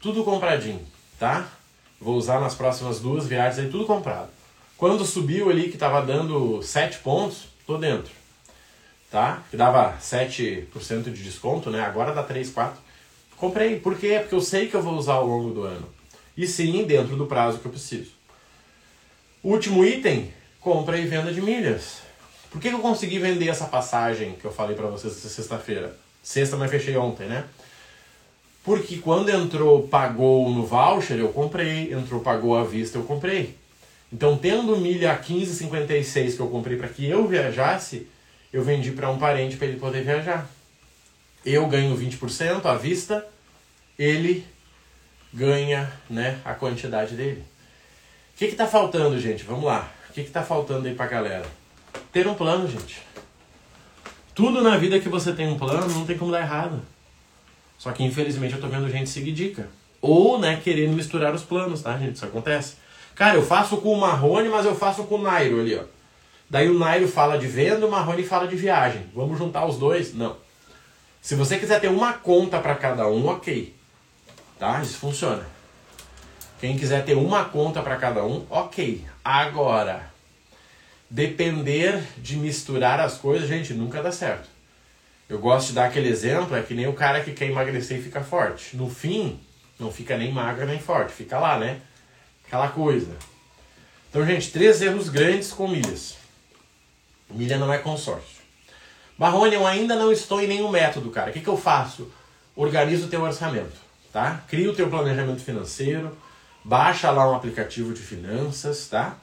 Tudo 0.00 0.22
compradinho, 0.22 0.80
tá? 1.18 1.48
Vou 2.00 2.16
usar 2.16 2.40
nas 2.40 2.54
próximas 2.54 3.00
duas 3.00 3.26
viagens 3.26 3.58
aí, 3.58 3.70
tudo 3.70 3.84
comprado. 3.84 4.30
Quando 4.76 5.04
subiu 5.04 5.50
ali 5.50 5.64
que 5.64 5.74
estava 5.74 6.00
dando 6.00 6.62
7 6.62 6.98
pontos, 6.98 7.48
tô 7.66 7.76
dentro. 7.76 8.12
Tá? 9.10 9.42
Que 9.50 9.56
dava 9.56 9.98
7% 9.98 11.04
de 11.04 11.22
desconto, 11.22 11.70
né? 11.70 11.80
Agora 11.80 12.14
dá 12.14 12.22
3, 12.22 12.50
4. 12.50 12.78
Comprei. 13.36 13.80
Por 13.80 13.96
quê? 13.98 14.18
Porque 14.20 14.34
eu 14.34 14.40
sei 14.40 14.68
que 14.68 14.74
eu 14.74 14.82
vou 14.82 14.94
usar 14.94 15.14
ao 15.14 15.26
longo 15.26 15.50
do 15.50 15.62
ano 15.62 15.88
e 16.36 16.46
sim 16.46 16.84
dentro 16.84 17.16
do 17.16 17.26
prazo 17.26 17.58
que 17.58 17.66
eu 17.66 17.72
preciso. 17.72 18.12
Último 19.42 19.84
item, 19.84 20.32
compra 20.60 20.96
e 20.96 21.06
venda 21.06 21.32
de 21.32 21.40
milhas. 21.40 21.98
Por 22.48 22.60
que 22.60 22.68
eu 22.68 22.78
consegui 22.78 23.18
vender 23.18 23.48
essa 23.48 23.64
passagem 23.64 24.34
que 24.34 24.44
eu 24.44 24.52
falei 24.52 24.76
para 24.76 24.86
vocês 24.86 25.12
sexta-feira? 25.14 25.96
Sexta, 26.22 26.56
mas 26.56 26.70
fechei 26.70 26.96
ontem, 26.96 27.26
né? 27.26 27.44
Porque 28.64 28.98
quando 28.98 29.30
entrou 29.30 29.88
pagou 29.88 30.50
no 30.50 30.66
voucher, 30.66 31.18
eu 31.18 31.28
comprei. 31.28 31.92
Entrou 31.92 32.20
pagou 32.20 32.56
à 32.56 32.64
vista, 32.64 32.98
eu 32.98 33.04
comprei. 33.04 33.56
Então, 34.12 34.36
tendo 34.36 34.76
milha 34.76 35.12
a 35.12 35.18
15,56 35.18 36.36
que 36.36 36.40
eu 36.40 36.48
comprei 36.48 36.76
para 36.76 36.88
que 36.88 37.06
eu 37.06 37.26
viajasse, 37.26 38.06
eu 38.52 38.62
vendi 38.62 38.90
para 38.92 39.10
um 39.10 39.18
parente 39.18 39.56
para 39.56 39.66
ele 39.66 39.78
poder 39.78 40.02
viajar. 40.02 40.48
Eu 41.44 41.66
ganho 41.66 41.96
20% 41.96 42.64
à 42.66 42.74
vista, 42.74 43.26
ele 43.98 44.46
ganha 45.32 45.92
né, 46.08 46.40
a 46.44 46.54
quantidade 46.54 47.14
dele. 47.14 47.44
que 48.36 48.46
está 48.46 48.66
faltando, 48.66 49.20
gente? 49.20 49.44
Vamos 49.44 49.64
lá. 49.64 49.90
O 50.08 50.12
que 50.12 50.20
está 50.22 50.42
faltando 50.42 50.88
aí 50.88 50.94
pra 50.94 51.06
galera? 51.06 51.46
Ter 52.10 52.26
um 52.26 52.34
plano, 52.34 52.66
gente. 52.68 53.02
Tudo 54.34 54.62
na 54.62 54.76
vida 54.76 54.98
que 54.98 55.08
você 55.08 55.32
tem 55.32 55.48
um 55.48 55.58
plano 55.58 55.88
não 55.92 56.06
tem 56.06 56.16
como 56.16 56.32
dar 56.32 56.40
errado. 56.40 56.80
Só 57.78 57.92
que 57.92 58.02
infelizmente 58.02 58.54
eu 58.54 58.60
tô 58.60 58.66
vendo 58.66 58.90
gente 58.90 59.08
seguir 59.08 59.32
dica. 59.32 59.68
Ou, 60.00 60.38
né, 60.38 60.60
querendo 60.62 60.94
misturar 60.94 61.34
os 61.34 61.42
planos, 61.42 61.80
tá, 61.80 61.96
gente? 61.96 62.16
Isso 62.16 62.24
acontece. 62.24 62.76
Cara, 63.14 63.36
eu 63.36 63.42
faço 63.42 63.78
com 63.78 63.92
o 63.92 64.00
Marrone, 64.00 64.48
mas 64.48 64.66
eu 64.66 64.74
faço 64.74 65.04
com 65.04 65.16
o 65.16 65.22
Nairo 65.22 65.60
ali, 65.60 65.76
ó. 65.76 65.84
Daí 66.50 66.68
o 66.68 66.78
Nairo 66.78 67.08
fala 67.08 67.38
de 67.38 67.46
venda, 67.46 67.86
o 67.86 67.90
Marrone 67.90 68.22
fala 68.22 68.46
de 68.46 68.56
viagem. 68.56 69.06
Vamos 69.14 69.38
juntar 69.38 69.66
os 69.66 69.76
dois? 69.76 70.14
Não. 70.14 70.36
Se 71.20 71.34
você 71.34 71.58
quiser 71.58 71.80
ter 71.80 71.88
uma 71.88 72.12
conta 72.12 72.58
para 72.58 72.74
cada 72.74 73.06
um, 73.08 73.26
ok. 73.26 73.74
Tá? 74.58 74.80
Isso 74.82 74.98
funciona. 74.98 75.44
Quem 76.60 76.76
quiser 76.76 77.04
ter 77.04 77.16
uma 77.16 77.44
conta 77.44 77.82
para 77.82 77.96
cada 77.96 78.24
um, 78.24 78.44
ok. 78.50 79.04
Agora, 79.24 80.10
depender 81.08 82.02
de 82.16 82.36
misturar 82.36 82.98
as 82.98 83.18
coisas, 83.18 83.48
gente, 83.48 83.74
nunca 83.74 84.02
dá 84.02 84.10
certo. 84.10 84.48
Eu 85.28 85.38
gosto 85.38 85.68
de 85.68 85.74
dar 85.74 85.86
aquele 85.86 86.08
exemplo, 86.08 86.56
é 86.56 86.62
que 86.62 86.72
nem 86.72 86.86
o 86.86 86.94
cara 86.94 87.22
que 87.22 87.32
quer 87.32 87.50
emagrecer 87.50 87.98
e 87.98 88.02
fica 88.02 88.22
forte. 88.22 88.76
No 88.76 88.88
fim, 88.88 89.38
não 89.78 89.92
fica 89.92 90.16
nem 90.16 90.32
magro 90.32 90.66
nem 90.66 90.78
forte, 90.78 91.12
fica 91.12 91.38
lá, 91.38 91.58
né? 91.58 91.80
Aquela 92.46 92.68
coisa. 92.68 93.14
Então, 94.08 94.24
gente, 94.24 94.50
três 94.50 94.80
erros 94.80 95.10
grandes 95.10 95.52
com 95.52 95.68
milhas. 95.68 96.16
Milha 97.30 97.58
não 97.58 97.70
é 97.70 97.76
consórcio. 97.76 98.38
Marrone, 99.18 99.54
eu 99.54 99.66
ainda 99.66 99.96
não 99.96 100.10
estou 100.10 100.40
em 100.40 100.46
nenhum 100.46 100.70
método, 100.70 101.10
cara. 101.10 101.30
O 101.30 101.32
que, 101.32 101.40
que 101.40 101.48
eu 101.48 101.58
faço? 101.58 102.10
Organizo 102.56 103.06
o 103.06 103.10
teu 103.10 103.20
orçamento, 103.20 103.76
tá? 104.10 104.42
Cria 104.48 104.70
o 104.70 104.74
teu 104.74 104.88
planejamento 104.88 105.42
financeiro, 105.42 106.16
baixa 106.64 107.10
lá 107.10 107.30
um 107.30 107.34
aplicativo 107.34 107.92
de 107.92 108.00
finanças, 108.00 108.88
tá? 108.88 109.18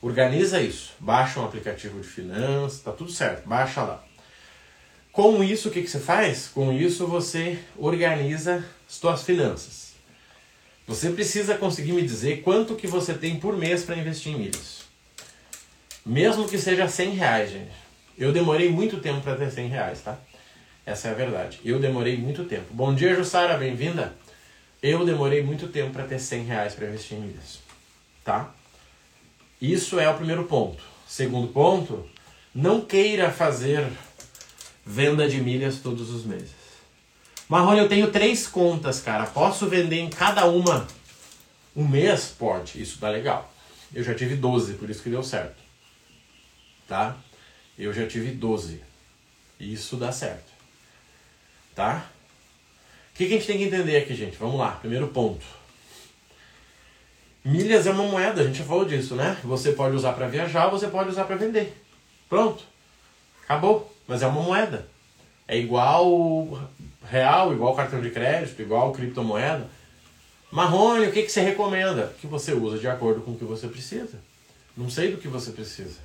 Organiza 0.00 0.60
isso. 0.60 0.92
Baixa 0.98 1.38
um 1.38 1.44
aplicativo 1.44 2.00
de 2.00 2.06
finanças, 2.06 2.80
tá 2.80 2.92
tudo 2.92 3.10
certo. 3.10 3.46
Baixa 3.46 3.82
lá. 3.82 4.02
Com 5.14 5.44
isso, 5.44 5.68
o 5.68 5.70
que, 5.70 5.80
que 5.80 5.88
você 5.88 6.00
faz? 6.00 6.48
Com 6.48 6.72
isso, 6.72 7.06
você 7.06 7.56
organiza 7.78 8.64
as 8.88 8.96
suas 8.96 9.22
finanças. 9.22 9.92
Você 10.88 11.08
precisa 11.10 11.56
conseguir 11.56 11.92
me 11.92 12.02
dizer 12.02 12.42
quanto 12.42 12.74
que 12.74 12.88
você 12.88 13.14
tem 13.14 13.38
por 13.38 13.56
mês 13.56 13.84
para 13.84 13.96
investir 13.96 14.32
em 14.32 14.38
milhas. 14.38 14.80
Mesmo 16.04 16.48
que 16.48 16.58
seja 16.58 16.88
100 16.88 17.10
reais, 17.10 17.52
gente. 17.52 17.70
Eu 18.18 18.32
demorei 18.32 18.68
muito 18.68 18.98
tempo 18.98 19.20
para 19.20 19.36
ter 19.36 19.52
100 19.52 19.68
reais, 19.68 20.00
tá? 20.00 20.18
Essa 20.84 21.06
é 21.06 21.10
a 21.12 21.14
verdade. 21.14 21.60
Eu 21.64 21.78
demorei 21.78 22.16
muito 22.16 22.42
tempo. 22.42 22.74
Bom 22.74 22.92
dia, 22.92 23.14
Jussara, 23.14 23.56
bem-vinda. 23.56 24.16
Eu 24.82 25.06
demorei 25.06 25.44
muito 25.44 25.68
tempo 25.68 25.92
para 25.92 26.08
ter 26.08 26.18
100 26.18 26.44
reais 26.44 26.74
para 26.74 26.88
investir 26.88 27.16
em 27.18 27.20
milhas, 27.20 27.60
tá? 28.24 28.52
Isso 29.62 30.00
é 30.00 30.10
o 30.10 30.16
primeiro 30.16 30.42
ponto. 30.42 30.82
Segundo 31.06 31.46
ponto, 31.52 32.04
não 32.52 32.80
queira 32.80 33.30
fazer 33.30 33.86
venda 34.84 35.28
de 35.28 35.40
milhas 35.40 35.80
todos 35.80 36.10
os 36.10 36.24
meses. 36.24 36.52
Marrone, 37.48 37.80
eu 37.80 37.88
tenho 37.88 38.10
três 38.10 38.46
contas, 38.46 39.00
cara. 39.00 39.26
Posso 39.26 39.66
vender 39.66 40.00
em 40.00 40.10
cada 40.10 40.46
uma 40.46 40.86
um 41.76 41.86
mês? 41.86 42.34
Pode. 42.38 42.80
Isso 42.80 42.98
tá 42.98 43.10
legal. 43.10 43.52
Eu 43.92 44.02
já 44.02 44.14
tive 44.14 44.36
12, 44.36 44.74
por 44.74 44.88
isso 44.88 45.02
que 45.02 45.10
deu 45.10 45.22
certo. 45.22 45.62
Tá? 46.86 47.16
Eu 47.78 47.92
já 47.92 48.06
tive 48.06 48.30
12. 48.30 48.80
Isso 49.58 49.96
dá 49.96 50.12
certo. 50.12 50.52
Tá? 51.74 52.06
O 53.12 53.16
que, 53.16 53.26
que 53.26 53.34
a 53.34 53.36
gente 53.36 53.46
tem 53.46 53.58
que 53.58 53.64
entender 53.64 53.96
aqui, 53.96 54.14
gente? 54.14 54.36
Vamos 54.36 54.58
lá. 54.58 54.72
Primeiro 54.72 55.08
ponto. 55.08 55.44
Milhas 57.44 57.86
é 57.86 57.90
uma 57.90 58.04
moeda, 58.04 58.40
a 58.40 58.44
gente 58.44 58.58
já 58.58 58.64
falou 58.64 58.86
disso, 58.86 59.14
né? 59.14 59.38
Você 59.44 59.72
pode 59.72 59.94
usar 59.94 60.14
para 60.14 60.26
viajar, 60.26 60.68
você 60.68 60.88
pode 60.88 61.10
usar 61.10 61.24
para 61.24 61.36
vender. 61.36 61.76
Pronto. 62.28 62.64
Acabou. 63.44 63.93
Mas 64.06 64.22
é 64.22 64.26
uma 64.26 64.42
moeda. 64.42 64.86
É 65.46 65.58
igual 65.58 66.68
real, 67.08 67.52
igual 67.52 67.74
cartão 67.74 68.00
de 68.00 68.10
crédito, 68.10 68.60
igual 68.60 68.92
criptomoeda. 68.92 69.68
Marrone, 70.50 71.06
o 71.06 71.12
que, 71.12 71.22
que 71.22 71.32
você 71.32 71.40
recomenda? 71.40 72.14
Que 72.20 72.26
você 72.26 72.52
usa 72.52 72.78
de 72.78 72.88
acordo 72.88 73.20
com 73.20 73.32
o 73.32 73.38
que 73.38 73.44
você 73.44 73.66
precisa. 73.66 74.20
Não 74.76 74.88
sei 74.88 75.10
do 75.10 75.18
que 75.18 75.28
você 75.28 75.50
precisa. 75.50 75.98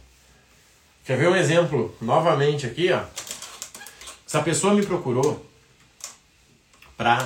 Quer 1.05 1.17
ver 1.17 1.29
um 1.29 1.35
exemplo 1.35 1.95
novamente 2.01 2.65
aqui, 2.65 2.91
ó? 2.91 3.03
Essa 4.25 4.41
pessoa 4.43 4.73
me 4.73 4.85
procurou 4.85 5.45
para 6.95 7.25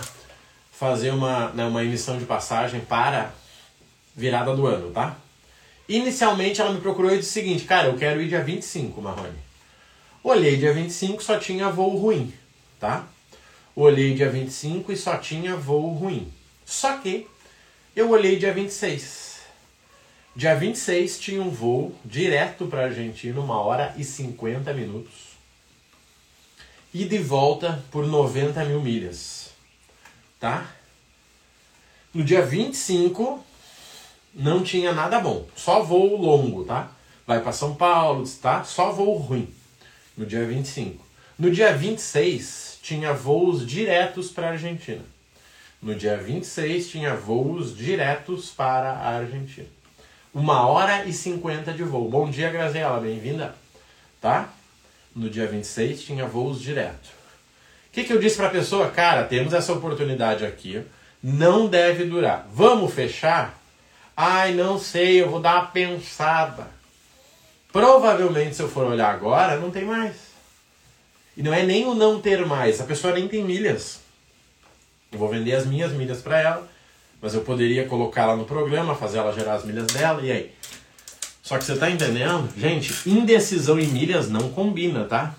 fazer 0.72 1.12
uma, 1.12 1.50
né, 1.50 1.66
uma 1.66 1.84
emissão 1.84 2.18
de 2.18 2.26
passagem 2.26 2.82
para 2.82 3.34
virada 4.16 4.56
do 4.56 4.68
ano, 4.68 4.92
tá? 4.92 5.18
Inicialmente 5.88 6.62
ela 6.62 6.72
me 6.72 6.80
procurou 6.80 7.12
e 7.14 7.18
disse 7.18 7.32
o 7.32 7.34
seguinte, 7.34 7.66
cara, 7.66 7.88
eu 7.88 7.98
quero 7.98 8.22
ir 8.22 8.30
dia 8.30 8.44
25, 8.44 9.02
Marrone. 9.02 9.38
Olhei 10.24 10.56
dia 10.56 10.74
25, 10.74 11.22
só 11.22 11.38
tinha 11.38 11.70
voo 11.70 11.98
ruim, 11.98 12.34
tá? 12.80 13.06
Olhei 13.76 14.14
dia 14.14 14.30
25 14.30 14.94
e 14.94 14.96
só 14.96 15.18
tinha 15.18 15.58
voo 15.58 15.94
ruim. 15.94 16.32
Só 16.66 16.98
que 17.00 17.28
eu 17.94 18.10
olhei 18.10 18.38
dia 18.38 18.54
26. 18.54 19.42
Dia 20.34 20.56
26 20.56 21.20
tinha 21.20 21.42
um 21.42 21.50
voo 21.50 21.94
direto 22.06 22.68
para 22.68 22.84
a 22.84 22.86
Argentina, 22.86 23.38
uma 23.38 23.60
hora 23.60 23.94
e 23.98 24.06
50 24.06 24.74
minutos. 24.74 25.34
E 26.94 27.04
de 27.04 27.18
volta 27.18 27.84
por 27.92 28.08
90 28.08 28.64
mil 28.64 28.82
milhas. 28.82 29.50
Tá? 30.40 30.72
No 32.14 32.24
dia 32.24 32.46
25, 32.46 33.44
não 34.34 34.64
tinha 34.64 34.94
nada 34.94 35.20
bom. 35.20 35.46
Só 35.54 35.84
voo 35.84 36.16
longo, 36.16 36.64
tá? 36.64 36.92
Vai 37.28 37.42
para 37.42 37.52
São 37.52 37.76
Paulo, 37.76 38.26
tá? 38.42 38.64
Só 38.64 38.92
voo 38.94 39.18
ruim. 39.18 39.54
No 40.16 40.26
dia 40.28 40.46
25. 40.46 41.04
No 41.40 41.50
dia 41.50 41.76
26, 41.76 42.80
tinha 42.84 43.14
voos 43.14 43.66
diretos 43.66 44.30
para 44.30 44.48
a 44.48 44.52
Argentina. 44.52 45.02
No 45.82 45.96
dia 45.96 46.16
26, 46.16 46.90
tinha 46.90 47.16
voos 47.16 47.76
diretos 47.76 48.52
para 48.52 48.92
a 48.92 49.18
Argentina. 49.18 49.68
Uma 50.32 50.68
hora 50.68 51.06
e 51.06 51.12
50 51.14 51.74
de 51.74 51.84
voo. 51.84 52.08
Bom 52.08 52.30
dia, 52.30 52.52
Graziela, 52.52 53.00
bem-vinda. 53.00 53.56
Tá? 54.22 54.50
No 55.16 55.30
dia 55.30 55.48
26, 55.48 56.04
tinha 56.04 56.28
voos 56.28 56.62
direto. 56.62 57.08
O 57.88 57.92
que, 57.92 58.04
que 58.04 58.14
eu 58.14 58.20
disse 58.20 58.38
para 58.38 58.48
a 58.48 58.52
pessoa? 58.52 58.92
Cara, 58.92 59.24
temos 59.24 59.52
essa 59.52 59.74
oportunidade 59.74 60.46
aqui. 60.46 60.84
Não 61.22 61.68
deve 61.68 62.06
durar. 62.06 62.48
Vamos 62.54 62.94
fechar? 62.94 63.60
Ai, 64.16 64.54
não 64.54 64.78
sei, 64.80 65.22
eu 65.22 65.30
vou 65.30 65.40
dar 65.40 65.56
uma 65.56 65.68
pensada. 65.68 66.83
Provavelmente, 67.74 68.56
se 68.56 68.62
eu 68.62 68.70
for 68.70 68.86
olhar 68.86 69.12
agora, 69.12 69.60
não 69.60 69.72
tem 69.72 69.84
mais. 69.84 70.16
E 71.36 71.42
não 71.42 71.52
é 71.52 71.64
nem 71.64 71.88
o 71.88 71.96
não 71.96 72.22
ter 72.22 72.46
mais, 72.46 72.80
a 72.80 72.84
pessoa 72.84 73.14
nem 73.14 73.28
tem 73.28 73.44
milhas. 73.44 74.00
Eu 75.12 75.18
vou 75.18 75.28
vender 75.28 75.56
as 75.56 75.66
minhas 75.66 75.92
milhas 75.92 76.22
para 76.22 76.40
ela, 76.40 76.70
mas 77.20 77.34
eu 77.34 77.42
poderia 77.42 77.88
colocar 77.88 78.22
ela 78.22 78.36
no 78.36 78.46
programa, 78.46 78.94
fazer 78.94 79.18
ela 79.18 79.34
gerar 79.34 79.56
as 79.56 79.66
milhas 79.66 79.88
dela, 79.88 80.22
e 80.22 80.32
aí? 80.32 80.54
Só 81.42 81.58
que 81.58 81.64
você 81.64 81.76
tá 81.76 81.90
entendendo? 81.90 82.48
Gente, 82.56 83.10
indecisão 83.10 83.80
e 83.80 83.88
milhas 83.88 84.30
não 84.30 84.52
combina, 84.52 85.06
tá? 85.06 85.36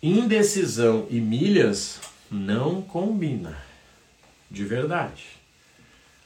Indecisão 0.00 1.08
e 1.10 1.20
milhas 1.20 1.98
não 2.30 2.80
combina. 2.80 3.58
De 4.48 4.64
verdade. 4.64 5.24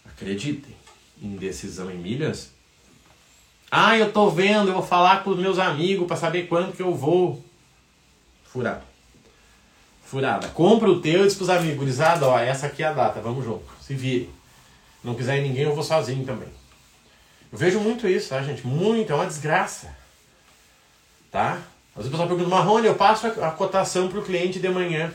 Acreditem, 0.05 0.77
indecisão 1.23 1.91
em 1.91 1.97
milhas. 1.97 2.56
Ah, 3.71 3.97
eu 3.99 4.13
tô 4.13 4.31
vendo, 4.31 4.69
eu 4.69 4.75
vou 4.75 4.83
falar 4.83 5.25
com 5.25 5.31
os 5.31 5.39
meus 5.39 5.59
amigos 5.59 6.07
para 6.07 6.17
saber 6.17 6.47
quanto 6.47 6.77
que 6.77 6.83
eu 6.83 6.95
vou. 6.95 7.43
Furada. 8.45 8.83
Furada. 10.05 10.49
Compra 10.49 10.89
o 10.89 11.01
teu 11.01 11.23
e 11.23 11.27
diz 11.27 11.35
pros 11.35 11.51
amigos, 11.51 11.79
gurizada, 11.79 12.27
ó, 12.27 12.39
essa 12.39 12.67
aqui 12.67 12.83
é 12.83 12.87
a 12.87 12.93
data, 12.93 13.21
vamos 13.21 13.45
junto. 13.45 13.65
Se 13.81 13.95
vire. 13.95 14.31
Não 15.03 15.15
quiser 15.15 15.43
ninguém, 15.43 15.65
eu 15.65 15.75
vou 15.75 15.83
sozinho 15.83 16.25
também. 16.25 16.49
Eu 17.53 17.59
vejo 17.59 17.81
muito 17.81 18.09
isso, 18.09 18.29
tá, 18.29 18.43
gente? 18.43 18.67
Muito, 18.67 19.13
é 19.13 19.15
uma 19.15 19.27
desgraça. 19.27 19.95
Tá? 21.31 21.59
Às 21.95 22.05
vezes 22.05 22.09
o 22.09 22.11
pessoal 22.11 22.29
pergunta, 22.29 22.49
Marrone, 22.49 22.87
eu 22.87 22.95
passo 22.95 23.27
a 23.27 23.51
cotação 23.51 24.09
pro 24.09 24.23
cliente 24.23 24.59
de 24.59 24.69
manhã. 24.69 25.13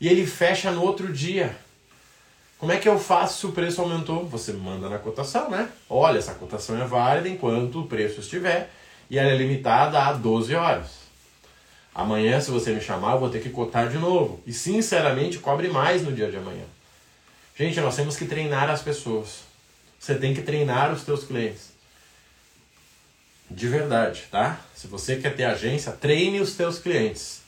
E 0.00 0.08
ele 0.08 0.26
fecha 0.26 0.70
no 0.70 0.82
outro 0.82 1.12
dia. 1.12 1.56
Como 2.62 2.70
é 2.70 2.78
que 2.78 2.88
eu 2.88 2.96
faço 2.96 3.40
se 3.40 3.46
o 3.46 3.50
preço 3.50 3.80
aumentou? 3.80 4.24
Você 4.28 4.52
manda 4.52 4.88
na 4.88 4.96
cotação, 4.96 5.50
né? 5.50 5.68
Olha, 5.90 6.18
essa 6.18 6.32
cotação 6.32 6.80
é 6.80 6.86
válida 6.86 7.28
enquanto 7.28 7.80
o 7.80 7.88
preço 7.88 8.20
estiver 8.20 8.70
e 9.10 9.18
ela 9.18 9.32
é 9.32 9.36
limitada 9.36 10.00
a 10.00 10.12
12 10.12 10.54
horas. 10.54 10.86
Amanhã, 11.92 12.40
se 12.40 12.52
você 12.52 12.72
me 12.72 12.80
chamar, 12.80 13.14
eu 13.14 13.18
vou 13.18 13.30
ter 13.30 13.42
que 13.42 13.50
cotar 13.50 13.88
de 13.88 13.98
novo. 13.98 14.40
E 14.46 14.52
sinceramente, 14.52 15.40
cobre 15.40 15.70
mais 15.70 16.02
no 16.02 16.12
dia 16.12 16.30
de 16.30 16.36
amanhã. 16.36 16.62
Gente, 17.58 17.80
nós 17.80 17.96
temos 17.96 18.16
que 18.16 18.26
treinar 18.26 18.70
as 18.70 18.80
pessoas. 18.80 19.40
Você 19.98 20.14
tem 20.14 20.32
que 20.32 20.42
treinar 20.42 20.92
os 20.92 21.02
teus 21.02 21.24
clientes. 21.24 21.72
De 23.50 23.66
verdade, 23.66 24.22
tá? 24.30 24.60
Se 24.72 24.86
você 24.86 25.16
quer 25.16 25.34
ter 25.34 25.46
agência, 25.46 25.90
treine 25.90 26.40
os 26.40 26.54
teus 26.54 26.78
clientes. 26.78 27.40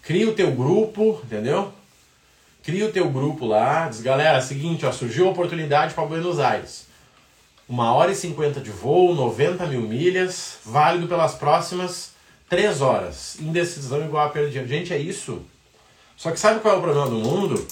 Crie 0.00 0.26
o 0.26 0.34
teu 0.34 0.52
grupo, 0.52 1.20
entendeu? 1.24 1.74
Cria 2.68 2.84
o 2.84 2.92
teu 2.92 3.08
grupo 3.08 3.46
lá, 3.46 3.88
diz, 3.88 4.02
galera, 4.02 4.42
seguinte, 4.42 4.84
ó, 4.84 4.92
surgiu 4.92 5.26
a 5.26 5.30
oportunidade 5.30 5.94
para 5.94 6.04
Buenos 6.04 6.38
Aires. 6.38 6.86
Uma 7.66 7.94
hora 7.94 8.12
e 8.12 8.14
cinquenta 8.14 8.60
de 8.60 8.68
voo, 8.70 9.14
90 9.14 9.64
mil 9.68 9.80
milhas, 9.80 10.58
válido 10.66 11.08
pelas 11.08 11.34
próximas 11.34 12.10
três 12.46 12.82
horas. 12.82 13.40
Indecisão 13.40 14.04
igual 14.04 14.26
a 14.26 14.28
perda 14.28 14.50
de 14.50 14.68
Gente, 14.68 14.92
é 14.92 14.98
isso. 14.98 15.46
Só 16.14 16.30
que 16.30 16.38
sabe 16.38 16.60
qual 16.60 16.74
é 16.74 16.76
o 16.78 16.82
problema 16.82 17.08
do 17.08 17.16
mundo? 17.16 17.66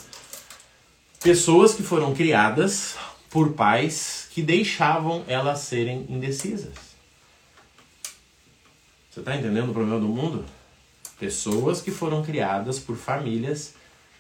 Pessoas 1.21 1.75
que 1.75 1.83
foram 1.83 2.15
criadas 2.15 2.97
por 3.29 3.53
pais 3.53 4.29
que 4.31 4.41
deixavam 4.41 5.23
elas 5.29 5.59
serem 5.59 6.07
indecisas. 6.09 6.73
Você 9.11 9.21
está 9.21 9.37
entendendo 9.37 9.69
o 9.69 9.75
problema 9.75 10.01
do 10.01 10.09
mundo? 10.09 10.47
Pessoas 11.21 11.83
que 11.83 11.91
foram 11.91 12.23
criadas 12.23 12.79
por 12.79 12.97
famílias 12.97 13.75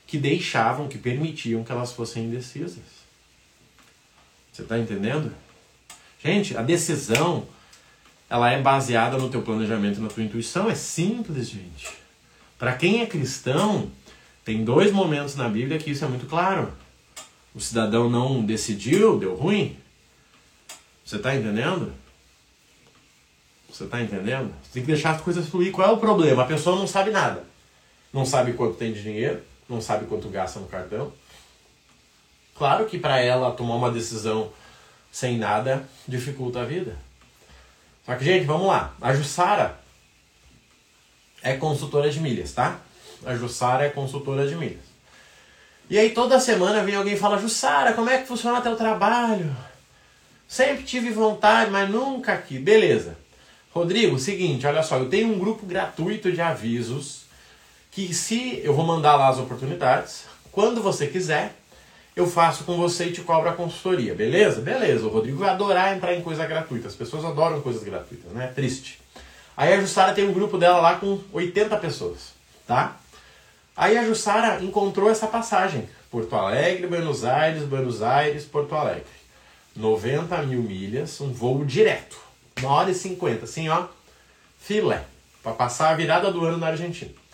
que 0.07 0.19
deixavam, 0.19 0.88
que 0.88 0.99
permitiam 0.99 1.64
que 1.64 1.73
elas 1.73 1.92
fossem 1.92 2.25
indecisas. 2.25 2.85
Você 4.53 4.62
está 4.62 4.79
entendendo? 4.79 5.33
Gente, 6.23 6.57
a 6.57 6.62
decisão 6.62 7.47
ela 8.29 8.51
é 8.51 8.61
baseada 8.61 9.16
no 9.19 9.29
teu 9.29 9.42
planejamento 9.42 10.01
na 10.01 10.09
tua 10.09 10.23
intuição. 10.23 10.71
É 10.71 10.75
simples, 10.75 11.49
gente. 11.49 11.88
Para 12.59 12.75
quem 12.75 13.03
é 13.03 13.07
cristão, 13.07 13.90
tem 14.45 14.64
dois 14.64 14.92
momentos 14.92 15.37
na 15.37 15.49
Bíblia 15.49 15.79
que 15.79 15.90
isso 15.90 16.05
é 16.05 16.09
muito 16.09 16.27
claro. 16.27 16.73
O 17.55 17.61
cidadão 17.61 18.09
não 18.09 18.45
decidiu, 18.45 19.19
deu 19.19 19.35
ruim. 19.35 19.77
Você 21.05 21.16
está 21.16 21.35
entendendo? 21.35 21.92
Você 23.71 23.85
está 23.85 24.01
entendendo? 24.03 24.53
Você 24.62 24.71
tem 24.73 24.83
que 24.83 24.92
deixar 24.92 25.11
as 25.11 25.21
coisas 25.21 25.49
fluir. 25.49 25.71
Qual 25.71 25.88
é 25.88 25.92
o 25.92 25.99
problema? 25.99 26.42
A 26.42 26.47
pessoa 26.47 26.77
não 26.77 26.87
sabe 26.87 27.11
nada. 27.11 27.45
Não 28.12 28.25
sabe 28.25 28.55
quanto 28.55 28.77
tem 28.77 28.92
de 28.92 29.03
dinheiro, 29.03 29.42
não 29.69 29.81
sabe 29.81 30.07
quanto 30.07 30.29
gasta 30.29 30.61
no 30.61 30.67
cartão. 30.67 31.13
Claro 32.57 32.87
que 32.87 32.99
para 32.99 33.21
ela 33.21 33.51
tomar 33.53 33.75
uma 33.75 33.91
decisão 33.91 34.51
sem 35.13 35.39
nada 35.39 35.87
dificulta 36.07 36.61
a 36.61 36.65
vida. 36.65 36.97
Só 38.05 38.15
que, 38.15 38.25
gente, 38.25 38.45
vamos 38.45 38.69
lá. 38.69 38.95
A 39.01 39.13
Jussara 39.13 39.79
é 41.43 41.55
consultora 41.57 42.09
de 42.11 42.21
milhas, 42.21 42.53
tá? 42.53 42.79
A 43.25 43.35
Jussara 43.35 43.85
é 43.85 43.91
consultora 43.91 44.47
de 44.47 44.55
milhas. 44.55 44.85
E 45.89 45.99
aí 45.99 46.11
toda 46.11 46.41
semana 46.41 46.83
vem 46.83 46.95
alguém 46.95 47.15
e 47.15 47.19
fala, 47.19 47.39
Jussara, 47.39 47.93
como 47.93 48.11
é 48.11 48.19
que 48.19 48.27
funciona 48.27 48.61
teu 48.61 48.77
trabalho? 48.77 49.55
Sempre 50.49 50.85
tive 50.85 51.11
vontade, 51.11 51.71
mas 51.71 51.91
nunca 51.91 52.33
aqui. 52.33 52.59
Beleza. 52.59 53.17
Rodrigo, 53.71 54.19
seguinte, 54.19 54.67
olha 54.67 54.83
só, 54.83 54.97
eu 54.97 55.09
tenho 55.09 55.29
um 55.29 55.39
grupo 55.39 55.67
gratuito 55.67 56.33
de 56.33 56.41
avisos 56.41 57.26
que 57.97 58.13
se 58.13 58.61
eu 58.63 58.75
vou 58.75 58.85
mandar 58.85 59.17
lá 59.17 59.29
as 59.29 59.39
oportunidades, 59.39 60.27
quando 60.53 60.83
você 60.83 61.07
quiser, 61.07 61.55
eu 62.15 62.27
faço 62.27 62.65
com 62.65 62.77
você 62.77 63.07
e 63.07 63.13
te 63.13 63.23
cobro 63.23 63.49
a 63.49 63.55
consultoria, 63.55 64.15
beleza? 64.15 64.61
Beleza, 64.61 65.07
o 65.07 65.09
Rodrigo 65.09 65.39
vai 65.39 65.49
adorar 65.49 65.97
entrar 65.97 66.15
em 66.15 66.21
coisa 66.21 66.45
gratuita. 66.45 66.89
As 66.89 66.95
pessoas 66.95 67.25
adoram 67.25 67.63
coisas 67.63 67.83
gratuitas, 67.83 68.31
né? 68.33 68.53
Triste. 68.55 69.01
Aí 69.57 69.73
a 69.73 69.81
Jussara 69.81 70.13
tem 70.13 70.29
um 70.29 70.35
grupo 70.35 70.59
dela 70.59 70.79
lá 70.79 70.97
com 70.97 71.19
80 71.33 71.75
pessoas, 71.79 72.35
tá? 72.67 72.99
Aí 73.75 73.97
a 73.97 74.05
Jussara 74.05 74.63
encontrou 74.63 75.09
essa 75.09 75.27
passagem. 75.27 75.89
Porto 76.11 76.37
Alegre, 76.37 76.87
Buenos 76.87 77.25
Aires, 77.25 77.63
Buenos 77.63 78.03
Aires, 78.03 78.45
Porto 78.45 78.75
Alegre. 78.75 79.07
90 79.75 80.37
mil 80.43 80.63
milhas, 80.63 81.19
um 81.23 81.33
voo 81.33 81.65
direto. 81.65 82.19
Uma 82.59 82.73
hora 82.73 82.91
e 82.91 82.95
50, 82.95 83.45
assim, 83.45 83.71
ó. 83.71 83.87
Filé. 84.59 85.03
Pra 85.43 85.53
passar 85.53 85.93
a 85.93 85.95
virada 85.95 86.31
do 86.31 86.45
ano 86.45 86.59
na 86.59 86.67
Argentina. 86.67 87.26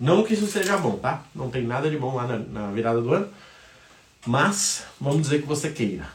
Não 0.00 0.22
que 0.22 0.32
isso 0.32 0.46
seja 0.46 0.78
bom, 0.78 0.96
tá? 0.96 1.22
Não 1.34 1.50
tem 1.50 1.62
nada 1.62 1.90
de 1.90 1.98
bom 1.98 2.16
lá 2.16 2.26
na, 2.26 2.38
na 2.38 2.70
virada 2.70 3.02
do 3.02 3.12
ano. 3.12 3.28
Mas, 4.24 4.84
vamos 4.98 5.20
dizer 5.20 5.42
que 5.42 5.46
você 5.46 5.68
queira. 5.68 6.08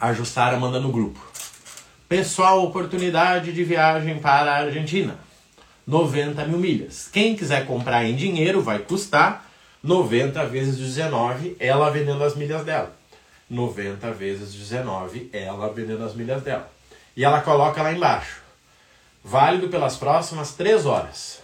A 0.00 0.12
Jussara 0.12 0.58
manda 0.58 0.80
no 0.80 0.90
grupo. 0.90 1.20
Pessoal, 2.08 2.64
oportunidade 2.64 3.52
de 3.52 3.62
viagem 3.62 4.18
para 4.18 4.52
a 4.52 4.56
Argentina. 4.56 5.16
90 5.86 6.44
mil 6.46 6.58
milhas. 6.58 7.08
Quem 7.12 7.36
quiser 7.36 7.64
comprar 7.64 8.04
em 8.04 8.16
dinheiro 8.16 8.60
vai 8.60 8.80
custar 8.80 9.48
90 9.80 10.44
vezes 10.46 10.76
19, 10.76 11.56
ela 11.60 11.90
vendendo 11.90 12.24
as 12.24 12.34
milhas 12.34 12.64
dela. 12.64 12.92
90 13.48 14.10
vezes 14.12 14.52
19, 14.52 15.30
ela 15.32 15.72
vendendo 15.72 16.02
as 16.02 16.14
milhas 16.14 16.42
dela. 16.42 16.68
E 17.16 17.24
ela 17.24 17.40
coloca 17.40 17.82
lá 17.82 17.92
embaixo. 17.92 18.42
Válido 19.22 19.68
pelas 19.68 19.96
próximas 19.96 20.54
3 20.54 20.86
horas. 20.86 21.43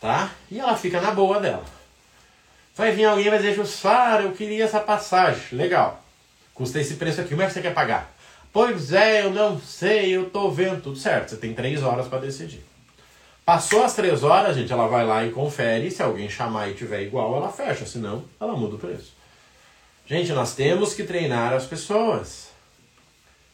Tá? 0.00 0.30
E 0.50 0.58
ela 0.58 0.76
fica 0.76 1.00
na 1.00 1.10
boa 1.10 1.38
dela. 1.38 1.64
Vai 2.74 2.92
vir 2.92 3.04
alguém 3.04 3.26
e 3.26 3.30
vai 3.30 3.38
dizer, 3.38 3.54
Jussara, 3.54 4.22
eu 4.22 4.32
queria 4.32 4.64
essa 4.64 4.80
passagem. 4.80 5.42
Legal. 5.52 6.02
Custa 6.54 6.80
esse 6.80 6.94
preço 6.94 7.20
aqui. 7.20 7.30
Como 7.30 7.42
é 7.42 7.46
que 7.46 7.52
você 7.52 7.60
quer 7.60 7.74
pagar? 7.74 8.10
Pois 8.52 8.92
é, 8.92 9.22
eu 9.22 9.30
não 9.30 9.60
sei, 9.60 10.10
eu 10.10 10.30
tô 10.30 10.50
vendo. 10.50 10.82
Tudo 10.82 10.96
certo, 10.96 11.30
você 11.30 11.36
tem 11.36 11.52
3 11.52 11.82
horas 11.82 12.08
para 12.08 12.20
decidir. 12.20 12.64
Passou 13.44 13.84
as 13.84 13.94
3 13.94 14.22
horas, 14.22 14.56
gente, 14.56 14.72
ela 14.72 14.86
vai 14.88 15.04
lá 15.04 15.24
e 15.24 15.30
confere. 15.30 15.90
Se 15.90 16.02
alguém 16.02 16.30
chamar 16.30 16.68
e 16.68 16.74
tiver 16.74 17.02
igual, 17.02 17.36
ela 17.36 17.52
fecha. 17.52 17.84
Senão, 17.84 18.24
ela 18.40 18.54
muda 18.54 18.76
o 18.76 18.78
preço. 18.78 19.12
Gente, 20.06 20.32
nós 20.32 20.54
temos 20.54 20.94
que 20.94 21.04
treinar 21.04 21.52
as 21.52 21.66
pessoas. 21.66 22.48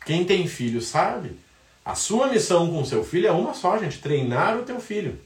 Quem 0.04 0.24
tem 0.24 0.46
filho 0.46 0.80
sabe. 0.80 1.38
A 1.85 1.94
sua 1.94 2.28
missão 2.28 2.70
com 2.70 2.85
seu 2.85 3.04
filho 3.04 3.28
é 3.28 3.32
uma 3.32 3.54
só, 3.54 3.76
gente: 3.78 3.98
treinar 3.98 4.56
o 4.56 4.62
teu 4.62 4.80
filho. 4.80 5.20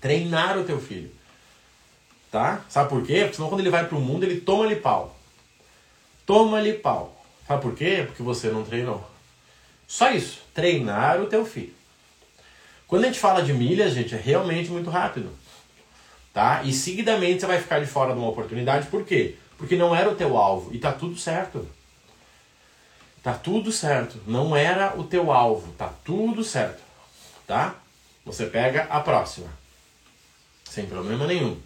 Treinar 0.00 0.58
o 0.58 0.64
teu 0.64 0.80
filho. 0.80 1.10
Tá? 2.30 2.64
Sabe 2.68 2.88
por 2.88 3.04
quê? 3.04 3.20
Porque 3.20 3.36
senão 3.36 3.48
quando 3.48 3.60
ele 3.60 3.70
vai 3.70 3.86
pro 3.86 4.00
mundo, 4.00 4.24
ele 4.24 4.40
toma-lhe 4.40 4.76
pau. 4.76 5.16
Toma-lhe 6.24 6.74
pau. 6.74 7.20
Sabe 7.46 7.62
por 7.62 7.74
quê? 7.74 8.04
Porque 8.06 8.22
você 8.22 8.48
não 8.48 8.62
treinou. 8.62 9.04
Só 9.86 10.10
isso. 10.12 10.40
Treinar 10.54 11.20
o 11.20 11.26
teu 11.26 11.44
filho. 11.44 11.74
Quando 12.86 13.04
a 13.04 13.06
gente 13.08 13.18
fala 13.18 13.42
de 13.42 13.52
milhas, 13.52 13.92
gente, 13.92 14.14
é 14.14 14.18
realmente 14.18 14.70
muito 14.70 14.88
rápido. 14.90 15.30
Tá? 16.32 16.62
E 16.62 16.72
seguidamente 16.72 17.40
você 17.40 17.46
vai 17.46 17.60
ficar 17.60 17.80
de 17.80 17.86
fora 17.86 18.12
de 18.12 18.18
uma 18.18 18.28
oportunidade. 18.28 18.86
Por 18.86 19.04
quê? 19.04 19.36
Porque 19.58 19.76
não 19.76 19.94
era 19.94 20.08
o 20.08 20.14
teu 20.14 20.36
alvo. 20.36 20.72
E 20.72 20.78
tá 20.78 20.92
tudo 20.92 21.18
certo. 21.18 21.68
Tá 23.22 23.34
tudo 23.34 23.70
certo. 23.72 24.20
Não 24.26 24.56
era 24.56 24.98
o 24.98 25.04
teu 25.04 25.32
alvo. 25.32 25.72
Tá 25.72 25.92
tudo 26.04 26.42
certo. 26.42 26.80
Tá? 27.46 27.74
Você 28.24 28.46
pega 28.46 28.84
a 28.84 29.00
próxima. 29.00 29.59
Sem 30.70 30.86
problema 30.86 31.26
nenhum. 31.26 31.56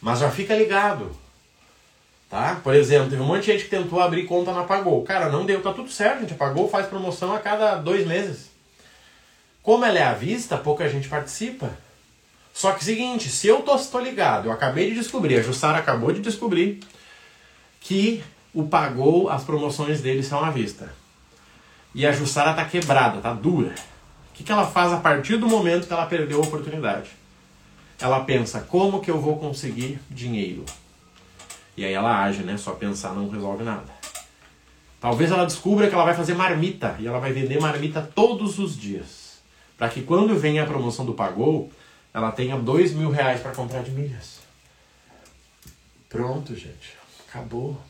Mas 0.00 0.20
já 0.20 0.30
fica 0.30 0.56
ligado. 0.56 1.14
Tá? 2.30 2.58
Por 2.64 2.74
exemplo, 2.74 3.10
teve 3.10 3.20
um 3.20 3.26
monte 3.26 3.42
de 3.42 3.52
gente 3.52 3.64
que 3.64 3.70
tentou 3.70 4.00
abrir 4.00 4.24
conta 4.24 4.52
na 4.52 4.64
Pagou. 4.64 5.04
Cara, 5.04 5.28
não 5.28 5.44
deu. 5.44 5.62
Tá 5.62 5.72
tudo 5.72 5.90
certo, 5.90 6.20
gente. 6.20 6.32
A 6.32 6.36
Pagou 6.36 6.68
faz 6.68 6.86
promoção 6.86 7.34
a 7.34 7.38
cada 7.38 7.76
dois 7.76 8.06
meses. 8.06 8.50
Como 9.62 9.84
ela 9.84 9.98
é 9.98 10.02
à 10.02 10.14
vista, 10.14 10.56
pouca 10.56 10.88
gente 10.88 11.08
participa. 11.08 11.70
Só 12.54 12.72
que 12.72 12.82
seguinte, 12.82 13.28
se 13.28 13.46
eu 13.46 13.62
tô, 13.62 13.76
tô 13.76 14.00
ligado, 14.00 14.46
eu 14.46 14.52
acabei 14.52 14.90
de 14.90 14.96
descobrir, 14.96 15.36
a 15.36 15.42
Jussara 15.42 15.78
acabou 15.78 16.12
de 16.12 16.20
descobrir 16.20 16.80
que 17.80 18.22
o 18.54 18.64
Pagou, 18.64 19.28
as 19.28 19.42
promoções 19.42 20.00
dele 20.00 20.22
são 20.22 20.42
à 20.42 20.50
vista 20.50 20.92
e 21.94 22.06
a 22.06 22.12
Jussara 22.12 22.54
tá 22.54 22.64
quebrada, 22.64 23.20
tá 23.20 23.32
dura. 23.32 23.74
O 24.30 24.34
que, 24.34 24.42
que 24.42 24.50
ela 24.50 24.66
faz 24.66 24.92
a 24.92 24.98
partir 24.98 25.36
do 25.36 25.48
momento 25.48 25.86
que 25.86 25.92
ela 25.92 26.06
perdeu 26.06 26.40
a 26.40 26.46
oportunidade? 26.46 27.10
Ela 28.04 28.20
pensa, 28.20 28.60
como 28.60 29.00
que 29.00 29.10
eu 29.10 29.18
vou 29.18 29.38
conseguir 29.38 29.98
dinheiro? 30.10 30.62
E 31.74 31.86
aí 31.86 31.94
ela 31.94 32.22
age, 32.22 32.42
né? 32.42 32.58
Só 32.58 32.72
pensar 32.72 33.14
não 33.14 33.30
resolve 33.30 33.64
nada. 33.64 33.90
Talvez 35.00 35.30
ela 35.30 35.46
descubra 35.46 35.88
que 35.88 35.94
ela 35.94 36.04
vai 36.04 36.12
fazer 36.12 36.34
marmita 36.34 36.96
e 36.98 37.06
ela 37.06 37.18
vai 37.18 37.32
vender 37.32 37.58
marmita 37.58 38.02
todos 38.14 38.58
os 38.58 38.78
dias. 38.78 39.38
Para 39.78 39.88
que 39.88 40.02
quando 40.02 40.38
venha 40.38 40.64
a 40.64 40.66
promoção 40.66 41.06
do 41.06 41.14
Pagou, 41.14 41.72
ela 42.12 42.30
tenha 42.30 42.58
dois 42.58 42.92
mil 42.92 43.08
reais 43.08 43.40
para 43.40 43.52
comprar 43.52 43.82
de 43.82 43.92
milhas. 43.92 44.40
Pronto, 46.06 46.54
gente. 46.54 46.98
Acabou. 47.26 47.80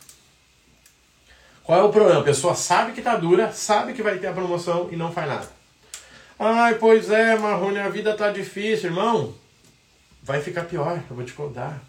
Qual 1.65 1.77
é 1.77 1.83
o 1.83 1.91
problema? 1.91 2.21
A 2.21 2.25
pessoa 2.25 2.55
sabe 2.55 2.93
que 2.93 3.03
tá 3.03 3.17
dura, 3.17 3.51
sabe 3.51 3.93
que 3.93 4.03
vai 4.03 4.17
ter 4.19 4.29
a 4.29 4.33
promoção 4.33 4.89
e 4.93 4.97
não 4.97 5.11
faz 5.11 5.27
nada. 5.27 5.49
Ai, 6.39 6.77
pois 6.77 7.11
é, 7.11 7.37
Marrone, 7.37 7.81
a 7.81 7.89
vida 7.89 8.17
tá 8.17 8.31
difícil, 8.31 8.91
irmão. 8.91 9.43
Vai 10.25 10.41
ficar 10.41 10.65
pior, 10.65 11.03
eu 11.11 11.15
vou 11.15 11.23
te 11.23 11.35
contar. 11.35 11.83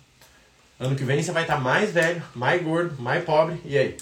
Ano 0.77 0.93
que 0.93 1.05
vem 1.05 1.23
você 1.23 1.31
vai 1.31 1.43
estar 1.43 1.55
tá 1.55 1.61
mais 1.61 1.91
velho, 1.91 2.21
mais 2.35 2.61
gordo, 2.61 3.01
mais 3.01 3.23
pobre, 3.23 3.61
e 3.63 3.77
aí? 3.77 3.95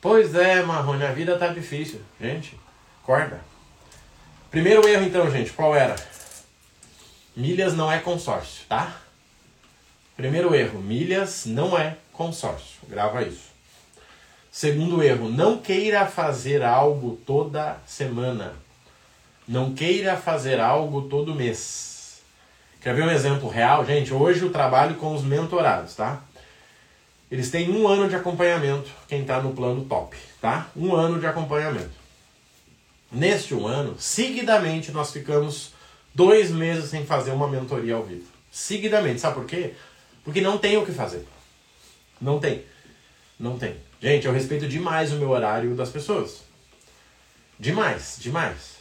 Pois 0.00 0.34
é, 0.34 0.60
Marrone, 0.64 1.04
a 1.04 1.12
vida 1.12 1.38
tá 1.38 1.46
difícil. 1.46 2.00
Gente, 2.20 2.58
acorda. 3.00 3.40
Primeiro 4.50 4.88
erro 4.88 5.04
então, 5.04 5.30
gente, 5.30 5.52
qual 5.52 5.76
era? 5.76 5.94
Milhas 7.36 7.74
não 7.74 7.90
é 7.92 8.00
consórcio, 8.00 8.66
tá? 8.68 8.96
Primeiro 10.16 10.52
erro, 10.52 10.80
milhas 10.80 11.46
não 11.46 11.78
é 11.78 11.96
consórcio. 12.12 12.80
Grava 12.88 13.22
isso. 13.22 13.52
Segundo 14.50 15.00
erro, 15.00 15.28
não 15.28 15.58
queira 15.58 16.06
fazer 16.06 16.64
algo 16.64 17.16
toda 17.24 17.78
semana. 17.86 18.54
Não 19.46 19.72
queira 19.72 20.16
fazer 20.16 20.58
algo 20.58 21.02
todo 21.02 21.36
mês. 21.36 21.97
Quer 22.80 22.94
ver 22.94 23.02
um 23.02 23.10
exemplo 23.10 23.48
real? 23.48 23.84
Gente, 23.84 24.14
hoje 24.14 24.42
eu 24.42 24.52
trabalho 24.52 24.94
com 24.96 25.14
os 25.14 25.22
mentorados, 25.22 25.94
tá? 25.94 26.22
Eles 27.30 27.50
têm 27.50 27.70
um 27.70 27.86
ano 27.86 28.08
de 28.08 28.14
acompanhamento, 28.14 28.90
quem 29.06 29.22
está 29.22 29.42
no 29.42 29.52
plano 29.52 29.84
top, 29.84 30.16
tá? 30.40 30.68
Um 30.76 30.94
ano 30.94 31.18
de 31.18 31.26
acompanhamento. 31.26 31.90
Neste 33.10 33.54
um 33.54 33.66
ano, 33.66 33.96
seguidamente, 33.98 34.92
nós 34.92 35.12
ficamos 35.12 35.72
dois 36.14 36.50
meses 36.50 36.90
sem 36.90 37.04
fazer 37.04 37.32
uma 37.32 37.48
mentoria 37.48 37.94
ao 37.94 38.04
vivo. 38.04 38.26
Seguidamente. 38.50 39.20
Sabe 39.20 39.34
por 39.34 39.44
quê? 39.44 39.74
Porque 40.24 40.40
não 40.40 40.56
tem 40.56 40.76
o 40.76 40.86
que 40.86 40.92
fazer. 40.92 41.26
Não 42.20 42.38
tem. 42.38 42.64
Não 43.38 43.58
tem. 43.58 43.76
Gente, 44.00 44.26
eu 44.26 44.32
respeito 44.32 44.68
demais 44.68 45.12
o 45.12 45.16
meu 45.16 45.30
horário 45.30 45.74
das 45.74 45.90
pessoas. 45.90 46.42
Demais, 47.58 48.16
demais. 48.20 48.76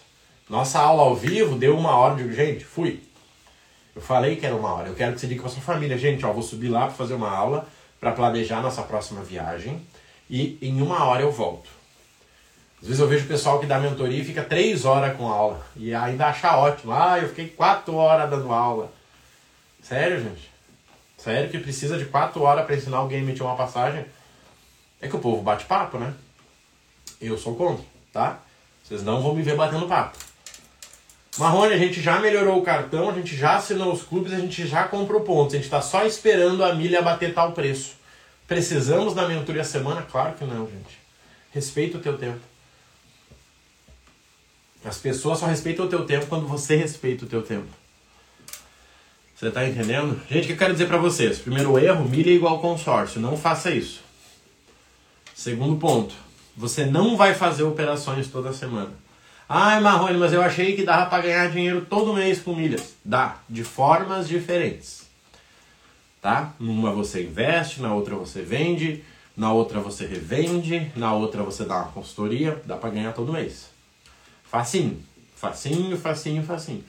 Nossa 0.49 0.79
aula 0.79 1.03
ao 1.03 1.15
vivo 1.15 1.57
deu 1.57 1.77
uma 1.77 1.95
hora. 1.95 2.15
de 2.15 2.33
gente, 2.33 2.63
fui. 2.63 3.01
Eu 3.97 4.01
falei 4.01 4.35
que 4.35 4.45
era 4.45 4.55
uma 4.55 4.75
hora. 4.75 4.89
Eu 4.89 4.93
quero 4.93 5.13
que 5.13 5.19
você 5.19 5.25
diga 5.25 5.41
com 5.41 5.47
a 5.47 5.51
sua 5.51 5.61
família, 5.63 5.97
gente, 5.97 6.23
ó, 6.23 6.31
vou 6.31 6.43
subir 6.43 6.69
lá 6.69 6.81
para 6.81 6.93
fazer 6.93 7.15
uma 7.15 7.31
aula 7.31 7.67
para 7.99 8.11
planejar 8.11 8.61
nossa 8.61 8.83
próxima 8.83 9.23
viagem 9.23 9.81
e 10.29 10.55
em 10.61 10.79
uma 10.83 11.03
hora 11.05 11.23
eu 11.23 11.31
volto. 11.31 11.67
Às 12.79 12.89
vezes 12.89 13.01
eu 13.01 13.07
vejo 13.07 13.25
o 13.25 13.27
pessoal 13.27 13.59
que 13.59 13.65
dá 13.65 13.79
mentoria 13.79 14.21
e 14.21 14.23
fica 14.23 14.43
três 14.43 14.85
horas 14.85 15.17
com 15.17 15.27
aula 15.27 15.65
e 15.75 15.95
ainda 15.95 16.27
acha 16.27 16.55
ótimo. 16.55 16.93
Ah, 16.93 17.17
eu 17.17 17.27
fiquei 17.29 17.47
quatro 17.49 17.95
horas 17.95 18.29
dando 18.29 18.53
aula. 18.53 18.91
Sério, 19.81 20.21
gente? 20.21 20.47
Sério 21.17 21.49
que 21.49 21.57
precisa 21.57 21.97
de 21.97 22.05
quatro 22.05 22.43
horas 22.43 22.67
para 22.67 22.75
ensinar 22.75 22.97
alguém 22.97 23.17
a 23.17 23.21
emitir 23.23 23.41
uma 23.41 23.55
passagem? 23.55 24.05
É 25.01 25.07
que 25.07 25.15
o 25.15 25.19
povo 25.19 25.41
bate 25.41 25.65
papo, 25.65 25.97
né? 25.97 26.13
Eu 27.19 27.35
sou 27.35 27.55
contra, 27.55 27.83
tá? 28.13 28.37
Vocês 28.83 29.01
não 29.01 29.23
vão 29.23 29.33
me 29.33 29.41
ver 29.41 29.55
batendo 29.55 29.87
papo. 29.87 30.15
Marrone, 31.37 31.73
a 31.73 31.77
gente 31.77 32.01
já 32.01 32.19
melhorou 32.19 32.59
o 32.59 32.63
cartão, 32.63 33.09
a 33.09 33.13
gente 33.13 33.35
já 33.35 33.57
assinou 33.57 33.93
os 33.93 34.01
clubes, 34.01 34.33
a 34.33 34.39
gente 34.39 34.65
já 34.67 34.87
comprou 34.87 35.21
pontos. 35.21 35.53
A 35.53 35.57
gente 35.57 35.65
está 35.65 35.81
só 35.81 36.05
esperando 36.05 36.63
a 36.63 36.73
milha 36.73 37.01
bater 37.01 37.33
tal 37.33 37.51
preço. 37.51 37.95
Precisamos 38.47 39.13
da 39.13 39.27
mentoria 39.27 39.63
semana? 39.63 40.01
Claro 40.01 40.35
que 40.35 40.45
não, 40.45 40.65
gente. 40.65 40.97
Respeita 41.51 41.97
o 41.97 42.01
teu 42.01 42.17
tempo. 42.17 42.39
As 44.83 44.97
pessoas 44.97 45.39
só 45.39 45.45
respeitam 45.45 45.85
o 45.85 45.89
teu 45.89 46.05
tempo 46.05 46.27
quando 46.27 46.47
você 46.47 46.75
respeita 46.75 47.25
o 47.25 47.27
teu 47.27 47.41
tempo. 47.41 47.67
Você 49.35 49.51
tá 49.51 49.67
entendendo? 49.67 50.19
Gente, 50.29 50.45
o 50.45 50.47
que 50.47 50.53
eu 50.53 50.57
quero 50.57 50.73
dizer 50.73 50.87
para 50.87 50.97
vocês? 50.97 51.37
Primeiro 51.37 51.77
erro, 51.77 52.07
milha 52.09 52.31
é 52.31 52.33
igual 52.33 52.59
consórcio. 52.59 53.21
Não 53.21 53.37
faça 53.37 53.69
isso. 53.69 54.01
Segundo 55.35 55.75
ponto, 55.75 56.15
você 56.55 56.85
não 56.85 57.15
vai 57.15 57.35
fazer 57.35 57.63
operações 57.63 58.27
toda 58.27 58.51
semana. 58.51 58.91
Ai, 59.49 59.79
Marrone, 59.79 60.17
mas 60.17 60.33
eu 60.33 60.41
achei 60.41 60.75
que 60.75 60.83
dava 60.83 61.09
para 61.09 61.23
ganhar 61.23 61.49
dinheiro 61.49 61.85
todo 61.89 62.13
mês 62.13 62.41
com 62.41 62.53
milhas. 62.53 62.95
Dá, 63.03 63.37
de 63.47 63.63
formas 63.63 64.27
diferentes. 64.27 65.07
Tá? 66.21 66.53
Numa 66.59 66.91
você 66.91 67.23
investe, 67.23 67.81
na 67.81 67.93
outra 67.93 68.15
você 68.15 68.41
vende, 68.41 69.05
na 69.37 69.53
outra 69.53 69.79
você 69.79 70.05
revende, 70.05 70.91
na 70.97 71.13
outra 71.13 71.43
você 71.43 71.63
dá 71.63 71.77
uma 71.77 71.91
consultoria, 71.91 72.61
dá 72.65 72.75
para 72.75 72.89
ganhar 72.89 73.13
todo 73.13 73.31
mês. 73.31 73.69
Facinho, 74.43 75.01
facinho, 75.35 75.97
facinho, 75.97 76.43
facinho. 76.43 76.83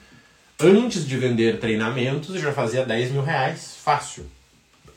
Antes 0.58 1.06
de 1.06 1.16
vender 1.16 1.60
treinamentos, 1.60 2.34
eu 2.34 2.40
já 2.40 2.52
fazia 2.52 2.84
10 2.84 3.12
mil 3.12 3.22
reais, 3.22 3.76
fácil. 3.80 4.26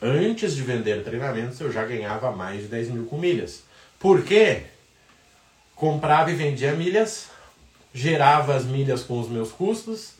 Antes 0.00 0.56
de 0.56 0.62
vender 0.62 1.04
treinamentos, 1.04 1.60
eu 1.60 1.70
já 1.70 1.84
ganhava 1.84 2.32
mais 2.32 2.62
de 2.62 2.66
10 2.66 2.88
mil 2.88 3.06
com 3.06 3.16
milhas. 3.16 3.62
Por 4.00 4.24
quê? 4.24 4.64
Comprava 5.76 6.32
e 6.32 6.34
vendia 6.34 6.72
milhas, 6.72 7.28
gerava 7.92 8.54
as 8.54 8.64
milhas 8.64 9.02
com 9.02 9.20
os 9.20 9.28
meus 9.28 9.50
custos, 9.50 10.14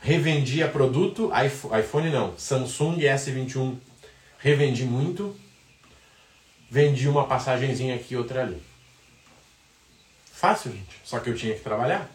revendia 0.00 0.68
produto, 0.68 1.30
iPhone 1.78 2.10
não, 2.10 2.36
Samsung 2.36 2.98
S21, 2.98 3.76
revendi 4.38 4.84
muito, 4.84 5.36
vendi 6.70 7.08
uma 7.08 7.26
passagenzinha 7.26 7.94
aqui 7.94 8.16
outra 8.16 8.42
ali. 8.42 8.62
Fácil, 10.32 10.72
gente. 10.72 11.00
Só 11.04 11.20
que 11.20 11.30
eu 11.30 11.36
tinha 11.36 11.54
que 11.54 11.60
trabalhar. 11.60 12.10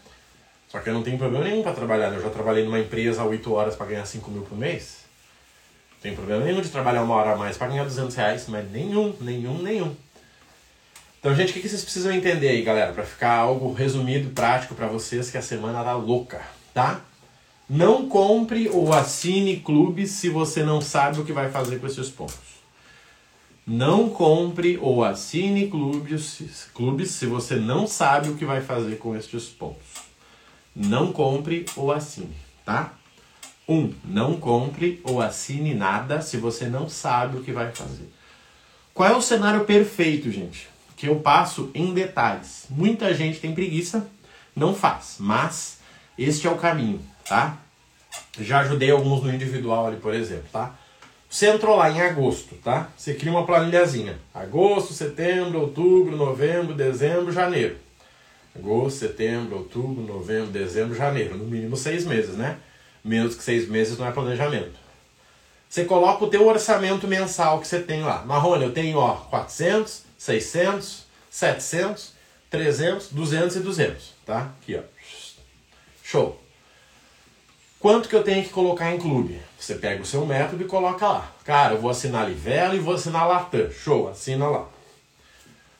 Só 0.68 0.80
que 0.80 0.90
eu 0.90 0.92
não 0.92 1.02
tenho 1.02 1.16
problema 1.16 1.46
nenhum 1.46 1.62
para 1.62 1.72
trabalhar. 1.72 2.10
Né? 2.10 2.18
Eu 2.18 2.22
já 2.22 2.28
trabalhei 2.28 2.62
numa 2.62 2.78
empresa 2.78 3.24
8 3.24 3.52
horas 3.54 3.74
para 3.74 3.86
ganhar 3.86 4.04
5 4.04 4.30
mil 4.30 4.42
por 4.42 4.58
mês. 4.58 4.98
Não 5.92 6.00
tem 6.02 6.14
problema 6.14 6.44
nenhum 6.44 6.60
de 6.60 6.68
trabalhar 6.68 7.02
uma 7.02 7.14
hora 7.14 7.32
a 7.32 7.36
mais 7.36 7.56
para 7.56 7.68
ganhar 7.68 7.84
200 7.84 8.14
reais, 8.14 8.46
mas 8.48 8.70
nenhum, 8.70 9.16
nenhum, 9.18 9.62
nenhum. 9.62 9.96
Então, 11.18 11.34
gente, 11.34 11.50
o 11.50 11.52
que 11.54 11.68
vocês 11.68 11.82
precisam 11.82 12.12
entender 12.12 12.48
aí, 12.48 12.62
galera, 12.62 12.92
para 12.92 13.04
ficar 13.04 13.34
algo 13.34 13.72
resumido, 13.72 14.30
prático 14.30 14.74
para 14.74 14.86
vocês, 14.86 15.30
que 15.30 15.36
a 15.36 15.42
semana 15.42 15.82
tá 15.82 15.94
louca, 15.94 16.40
tá? 16.72 17.00
Não 17.68 18.08
compre 18.08 18.68
ou 18.68 18.94
assine 18.94 19.56
clubes 19.56 20.12
se 20.12 20.28
você 20.28 20.62
não 20.62 20.80
sabe 20.80 21.20
o 21.20 21.24
que 21.24 21.32
vai 21.32 21.50
fazer 21.50 21.80
com 21.80 21.86
esses 21.86 22.08
pontos. 22.08 22.36
Não 23.66 24.08
compre 24.08 24.78
ou 24.80 25.04
assine 25.04 25.68
clubes, 25.68 26.70
clubes 26.72 27.10
se 27.10 27.26
você 27.26 27.56
não 27.56 27.86
sabe 27.86 28.30
o 28.30 28.36
que 28.36 28.44
vai 28.44 28.62
fazer 28.62 28.96
com 28.96 29.14
estes 29.16 29.46
pontos. 29.46 29.86
Não 30.74 31.12
compre 31.12 31.66
ou 31.76 31.92
assine, 31.92 32.36
tá? 32.64 32.94
Um, 33.68 33.92
não 34.04 34.38
compre 34.40 35.00
ou 35.04 35.20
assine 35.20 35.74
nada 35.74 36.22
se 36.22 36.36
você 36.36 36.66
não 36.66 36.88
sabe 36.88 37.36
o 37.36 37.42
que 37.42 37.52
vai 37.52 37.72
fazer. 37.72 38.08
Qual 38.94 39.10
é 39.10 39.14
o 39.16 39.20
cenário 39.20 39.64
perfeito, 39.64 40.30
gente? 40.30 40.77
Que 40.98 41.06
eu 41.06 41.20
passo 41.20 41.70
em 41.72 41.94
detalhes. 41.94 42.66
Muita 42.68 43.14
gente 43.14 43.38
tem 43.38 43.54
preguiça, 43.54 44.08
não 44.54 44.74
faz, 44.74 45.14
mas 45.20 45.78
este 46.18 46.48
é 46.48 46.50
o 46.50 46.56
caminho, 46.56 47.00
tá? 47.26 47.56
Já 48.40 48.58
ajudei 48.60 48.90
alguns 48.90 49.22
no 49.22 49.32
individual 49.32 49.86
ali, 49.86 49.96
por 49.96 50.12
exemplo, 50.12 50.48
tá? 50.52 50.74
Você 51.30 51.46
entrou 51.46 51.76
lá 51.76 51.88
em 51.88 52.00
agosto, 52.00 52.56
tá? 52.56 52.88
Você 52.96 53.14
cria 53.14 53.30
uma 53.30 53.46
planilhazinha. 53.46 54.18
Agosto, 54.34 54.92
setembro, 54.92 55.60
outubro, 55.60 56.16
novembro, 56.16 56.74
dezembro, 56.74 57.30
janeiro. 57.30 57.76
Agosto, 58.56 58.98
setembro, 58.98 59.58
outubro, 59.58 60.02
novembro, 60.02 60.50
dezembro, 60.50 60.96
janeiro. 60.96 61.36
No 61.36 61.44
mínimo 61.44 61.76
seis 61.76 62.04
meses, 62.04 62.34
né? 62.34 62.58
Menos 63.04 63.36
que 63.36 63.42
seis 63.44 63.68
meses 63.68 63.96
não 63.98 64.06
é 64.06 64.10
planejamento. 64.10 64.74
Você 65.68 65.84
coloca 65.84 66.24
o 66.24 66.28
teu 66.28 66.48
orçamento 66.48 67.06
mensal 67.06 67.60
que 67.60 67.68
você 67.68 67.78
tem 67.78 68.02
lá. 68.02 68.24
Marrone, 68.24 68.64
eu 68.64 68.72
tenho, 68.72 68.98
ó, 68.98 69.14
400, 69.14 70.07
600, 70.18 71.04
700, 71.30 72.12
300, 72.50 73.08
200 73.12 73.56
e 73.56 73.60
200, 73.60 74.14
tá? 74.26 74.50
Aqui, 74.60 74.76
ó. 74.76 74.82
Show. 76.02 76.40
Quanto 77.78 78.08
que 78.08 78.16
eu 78.16 78.24
tenho 78.24 78.42
que 78.42 78.50
colocar 78.50 78.92
em 78.92 78.98
clube? 78.98 79.40
Você 79.56 79.76
pega 79.76 80.02
o 80.02 80.06
seu 80.06 80.26
método 80.26 80.64
e 80.64 80.66
coloca 80.66 81.06
lá. 81.06 81.32
Cara, 81.44 81.74
eu 81.74 81.80
vou 81.80 81.90
assinar 81.90 82.28
Livelo 82.28 82.74
e 82.74 82.80
vou 82.80 82.94
assinar 82.94 83.28
Latam. 83.28 83.70
Show, 83.70 84.08
assina 84.08 84.48
lá. 84.48 84.68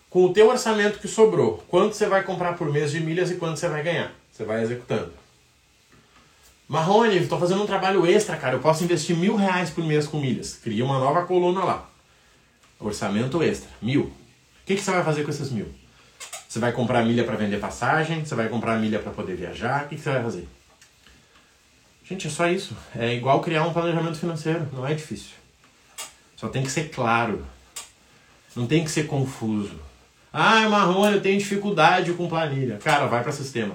Com 0.09 0.27
o 0.27 0.33
teu 0.33 0.48
orçamento 0.48 1.01
que 1.01 1.09
sobrou, 1.09 1.64
quanto 1.68 1.94
você 1.94 2.07
vai 2.07 2.22
comprar 2.22 2.57
por 2.57 2.70
mês 2.70 2.92
de 2.92 3.01
milhas 3.01 3.31
e 3.31 3.37
quanto 3.37 3.59
você 3.59 3.68
vai 3.68 3.83
ganhar? 3.83 4.12
Você 4.31 4.44
vai 4.44 4.62
executando. 4.62 5.12
Marrone, 6.68 7.16
estou 7.16 7.40
fazendo 7.40 7.62
um 7.62 7.66
trabalho 7.66 8.07
extra, 8.07 8.37
cara. 8.37 8.55
Eu 8.55 8.61
posso 8.61 8.85
investir 8.85 9.16
mil 9.16 9.35
reais 9.35 9.70
por 9.70 9.85
mês 9.85 10.07
com 10.07 10.20
milhas. 10.20 10.55
Cria 10.55 10.85
uma 10.85 10.98
nova 10.98 11.24
coluna 11.24 11.64
lá. 11.64 11.90
Orçamento 12.79 13.42
extra, 13.42 13.68
mil 13.83 14.12
que, 14.68 14.76
que 14.76 14.83
você 14.83 14.90
vai 14.90 15.02
fazer 15.02 15.24
com 15.24 15.31
esses 15.31 15.50
mil? 15.50 15.66
Você 16.46 16.59
vai 16.59 16.72
comprar 16.72 17.02
milha 17.02 17.24
para 17.24 17.37
vender 17.37 17.59
passagem? 17.59 18.24
Você 18.24 18.35
vai 18.35 18.48
comprar 18.50 18.78
milha 18.78 18.98
para 18.98 19.11
poder 19.12 19.35
viajar? 19.35 19.87
O 19.87 19.88
que, 19.88 19.96
que 19.96 20.02
você 20.02 20.11
vai 20.11 20.22
fazer? 20.22 20.46
Gente, 22.04 22.26
é 22.26 22.31
só 22.31 22.46
isso. 22.46 22.76
É 22.94 23.14
igual 23.14 23.40
criar 23.40 23.64
um 23.64 23.72
planejamento 23.72 24.18
financeiro. 24.18 24.68
Não 24.72 24.87
é 24.87 24.92
difícil. 24.92 25.31
Só 26.37 26.48
tem 26.48 26.62
que 26.62 26.70
ser 26.70 26.90
claro. 26.90 27.46
Não 28.54 28.66
tem 28.66 28.85
que 28.85 28.90
ser 28.90 29.07
confuso. 29.07 29.81
Ah, 30.31 30.68
Marrone, 30.68 31.14
eu 31.14 31.22
tenho 31.22 31.38
dificuldade 31.38 32.12
com 32.12 32.28
planilha. 32.28 32.76
Cara, 32.76 33.07
vai 33.07 33.22
para 33.22 33.33
sistema. 33.33 33.74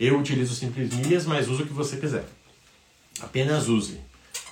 Eu 0.00 0.18
utilizo 0.18 0.54
Simples 0.54 0.92
Milhas, 0.94 1.26
mas 1.26 1.48
usa 1.48 1.62
o 1.62 1.66
que 1.66 1.72
você 1.72 1.98
quiser. 1.98 2.24
Apenas 3.20 3.68
use. 3.68 4.00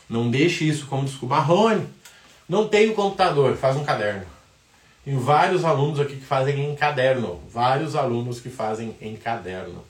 Não 0.08 0.30
deixe 0.30 0.68
isso 0.68 0.86
como 0.86 1.06
desculpa. 1.06 1.36
Marrone, 1.36 1.86
não 2.46 2.68
tenho 2.68 2.94
computador. 2.94 3.56
Faz 3.56 3.74
um 3.74 3.84
caderno. 3.84 4.31
Tem 5.04 5.16
vários 5.16 5.64
alunos 5.64 5.98
aqui 5.98 6.16
que 6.16 6.24
fazem 6.24 6.70
em 6.70 6.76
caderno. 6.76 7.40
Vários 7.50 7.96
alunos 7.96 8.40
que 8.40 8.48
fazem 8.48 8.96
em 9.00 9.16
caderno. 9.16 9.84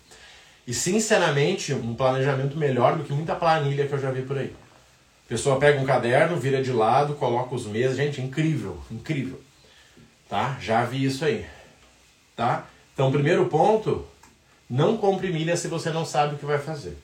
E 0.66 0.72
sinceramente, 0.72 1.74
um 1.74 1.94
planejamento 1.94 2.56
melhor 2.56 2.96
do 2.96 3.04
que 3.04 3.12
muita 3.12 3.34
planilha 3.34 3.86
que 3.86 3.92
eu 3.92 4.00
já 4.00 4.10
vi 4.10 4.22
por 4.22 4.38
aí. 4.38 4.54
A 5.26 5.28
pessoa 5.28 5.58
pega 5.58 5.80
um 5.80 5.84
caderno, 5.84 6.36
vira 6.36 6.62
de 6.62 6.72
lado, 6.72 7.14
coloca 7.14 7.54
os 7.54 7.66
meses. 7.66 7.96
Gente, 7.96 8.22
incrível, 8.22 8.78
incrível. 8.90 9.38
Tá? 10.28 10.56
Já 10.60 10.84
vi 10.84 11.04
isso 11.04 11.24
aí. 11.24 11.44
Tá? 12.34 12.66
Então, 12.94 13.12
primeiro 13.12 13.46
ponto, 13.46 14.06
não 14.68 14.96
compre 14.96 15.30
milha 15.30 15.56
se 15.56 15.68
você 15.68 15.90
não 15.90 16.06
sabe 16.06 16.34
o 16.34 16.38
que 16.38 16.46
vai 16.46 16.58
fazer. 16.58 16.96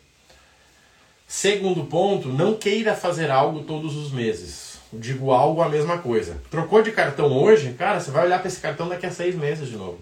Segundo 1.26 1.84
ponto, 1.84 2.28
não 2.28 2.54
queira 2.54 2.94
fazer 2.94 3.30
algo 3.30 3.64
todos 3.64 3.96
os 3.96 4.10
meses 4.10 4.67
digo 4.92 5.33
algo 5.33 5.62
a 5.62 5.68
mesma 5.68 5.98
coisa. 5.98 6.40
Trocou 6.51 6.83
de 6.83 6.92
cartão 6.92 7.33
hoje, 7.33 7.74
cara, 7.74 8.01
você 8.01 8.11
vai 8.11 8.24
olhar 8.24 8.38
para 8.38 8.48
esse 8.48 8.61
cartão 8.61 8.88
daqui 8.88 9.07
a 9.07 9.11
seis 9.11 9.35
meses 9.35 9.68
de 9.68 9.77
novo. 9.77 10.01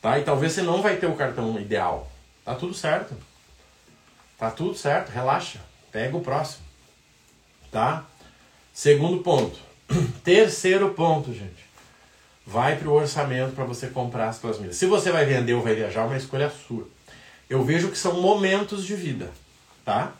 Tá? 0.00 0.18
E 0.18 0.24
talvez 0.24 0.52
você 0.52 0.62
não 0.62 0.82
vai 0.82 0.96
ter 0.96 1.06
o 1.06 1.14
cartão 1.14 1.58
ideal. 1.60 2.10
Tá 2.44 2.54
tudo 2.54 2.74
certo. 2.74 3.14
Tá 4.38 4.50
tudo 4.50 4.74
certo, 4.74 5.10
relaxa. 5.10 5.60
Pega 5.92 6.16
o 6.16 6.20
próximo. 6.20 6.64
Tá? 7.70 8.04
Segundo 8.72 9.22
ponto. 9.22 9.58
Terceiro 10.24 10.90
ponto, 10.90 11.32
gente. 11.32 11.62
Vai 12.44 12.76
para 12.76 12.88
o 12.88 12.94
orçamento 12.94 13.54
para 13.54 13.64
você 13.64 13.86
comprar 13.86 14.28
as 14.28 14.36
suas 14.36 14.58
milhas. 14.58 14.76
Se 14.76 14.86
você 14.86 15.12
vai 15.12 15.24
vender 15.24 15.54
ou 15.54 15.62
vai 15.62 15.74
viajar, 15.74 16.02
é 16.02 16.06
uma 16.06 16.16
escolha 16.16 16.50
sua. 16.50 16.88
Eu 17.48 17.62
vejo 17.62 17.90
que 17.90 17.98
são 17.98 18.20
momentos 18.20 18.84
de 18.84 18.96
vida, 18.96 19.30
tá? 19.84 20.12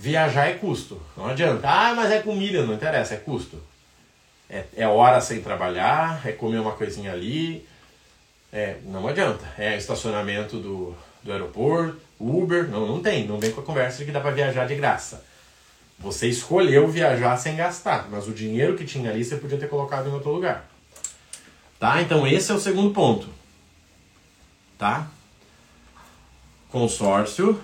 Viajar 0.00 0.48
é 0.48 0.54
custo. 0.54 1.02
Não 1.16 1.26
adianta. 1.26 1.68
Ah, 1.68 1.92
mas 1.92 2.12
é 2.12 2.22
com 2.22 2.32
milha, 2.32 2.64
não 2.64 2.74
interessa, 2.74 3.14
é 3.14 3.16
custo. 3.16 3.60
É, 4.48 4.64
é 4.76 4.86
hora 4.86 5.20
sem 5.20 5.42
trabalhar, 5.42 6.24
é 6.24 6.30
comer 6.30 6.60
uma 6.60 6.70
coisinha 6.70 7.12
ali. 7.12 7.66
É, 8.52 8.76
não 8.84 9.08
adianta. 9.08 9.44
É 9.58 9.76
estacionamento 9.76 10.58
do, 10.58 10.94
do 11.20 11.32
aeroporto, 11.32 12.00
Uber. 12.18 12.68
Não, 12.68 12.86
não 12.86 13.02
tem. 13.02 13.26
Não 13.26 13.40
vem 13.40 13.50
com 13.50 13.60
a 13.60 13.64
conversa 13.64 13.98
de 13.98 14.04
que 14.04 14.12
dá 14.12 14.20
para 14.20 14.30
viajar 14.30 14.68
de 14.68 14.76
graça. 14.76 15.24
Você 15.98 16.28
escolheu 16.28 16.86
viajar 16.86 17.36
sem 17.36 17.56
gastar, 17.56 18.08
mas 18.08 18.28
o 18.28 18.32
dinheiro 18.32 18.76
que 18.76 18.84
tinha 18.84 19.10
ali 19.10 19.24
você 19.24 19.36
podia 19.36 19.58
ter 19.58 19.68
colocado 19.68 20.08
em 20.08 20.12
outro 20.12 20.30
lugar. 20.30 20.64
Tá? 21.76 22.00
Então 22.00 22.24
esse 22.24 22.52
é 22.52 22.54
o 22.54 22.60
segundo 22.60 22.94
ponto. 22.94 23.28
Tá? 24.78 25.08
Consórcio. 26.70 27.60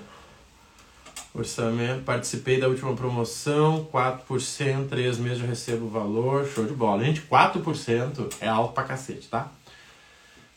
Orçamento. 1.35 2.05
Participei 2.05 2.61
da 2.61 2.69
última 2.69 2.95
promoção. 2.95 3.87
4%, 3.93 4.89
3 4.89 5.19
meses 5.19 5.43
eu 5.43 5.49
recebo 5.49 5.87
o 5.87 5.91
valor. 5.91 6.49
Show 6.49 6.65
de 6.65 6.73
bola. 6.73 7.05
Gente, 7.05 7.23
4% 7.23 8.33
é 8.41 8.47
alto 8.47 8.73
pra 8.73 8.85
cacete, 8.85 9.27
tá? 9.29 9.51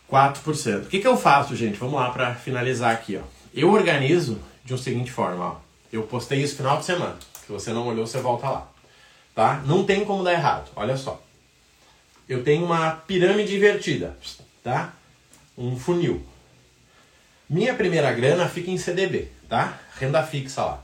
4%. 0.09 0.83
O 0.83 0.85
que, 0.85 0.99
que 0.99 1.07
eu 1.07 1.17
faço, 1.17 1.55
gente? 1.55 1.77
Vamos 1.77 1.95
lá 1.95 2.11
para 2.11 2.35
finalizar 2.35 2.93
aqui, 2.93 3.17
ó. 3.17 3.23
Eu 3.53 3.71
organizo 3.71 4.39
de 4.63 4.73
uma 4.73 4.79
seguinte 4.79 5.11
forma, 5.11 5.43
ó. 5.43 5.55
Eu 5.91 6.03
postei 6.03 6.41
isso 6.41 6.55
final 6.55 6.77
de 6.77 6.85
semana. 6.85 7.17
Se 7.45 7.51
você 7.51 7.73
não 7.73 7.87
olhou, 7.87 8.05
você 8.05 8.19
volta 8.19 8.49
lá. 8.49 8.67
Tá? 9.33 9.63
Não 9.65 9.83
tem 9.83 10.05
como 10.05 10.23
dar 10.23 10.33
errado. 10.33 10.69
Olha 10.75 10.95
só. 10.95 11.21
Eu 12.29 12.43
tenho 12.43 12.65
uma 12.65 12.91
pirâmide 12.91 13.55
invertida, 13.55 14.17
tá? 14.63 14.93
Um 15.57 15.77
funil. 15.77 16.23
Minha 17.49 17.73
primeira 17.73 18.11
grana 18.11 18.49
fica 18.49 18.69
em 18.69 18.77
CDB, 18.77 19.31
tá? 19.47 19.79
Renda 19.99 20.23
fixa 20.23 20.63
lá. 20.63 20.83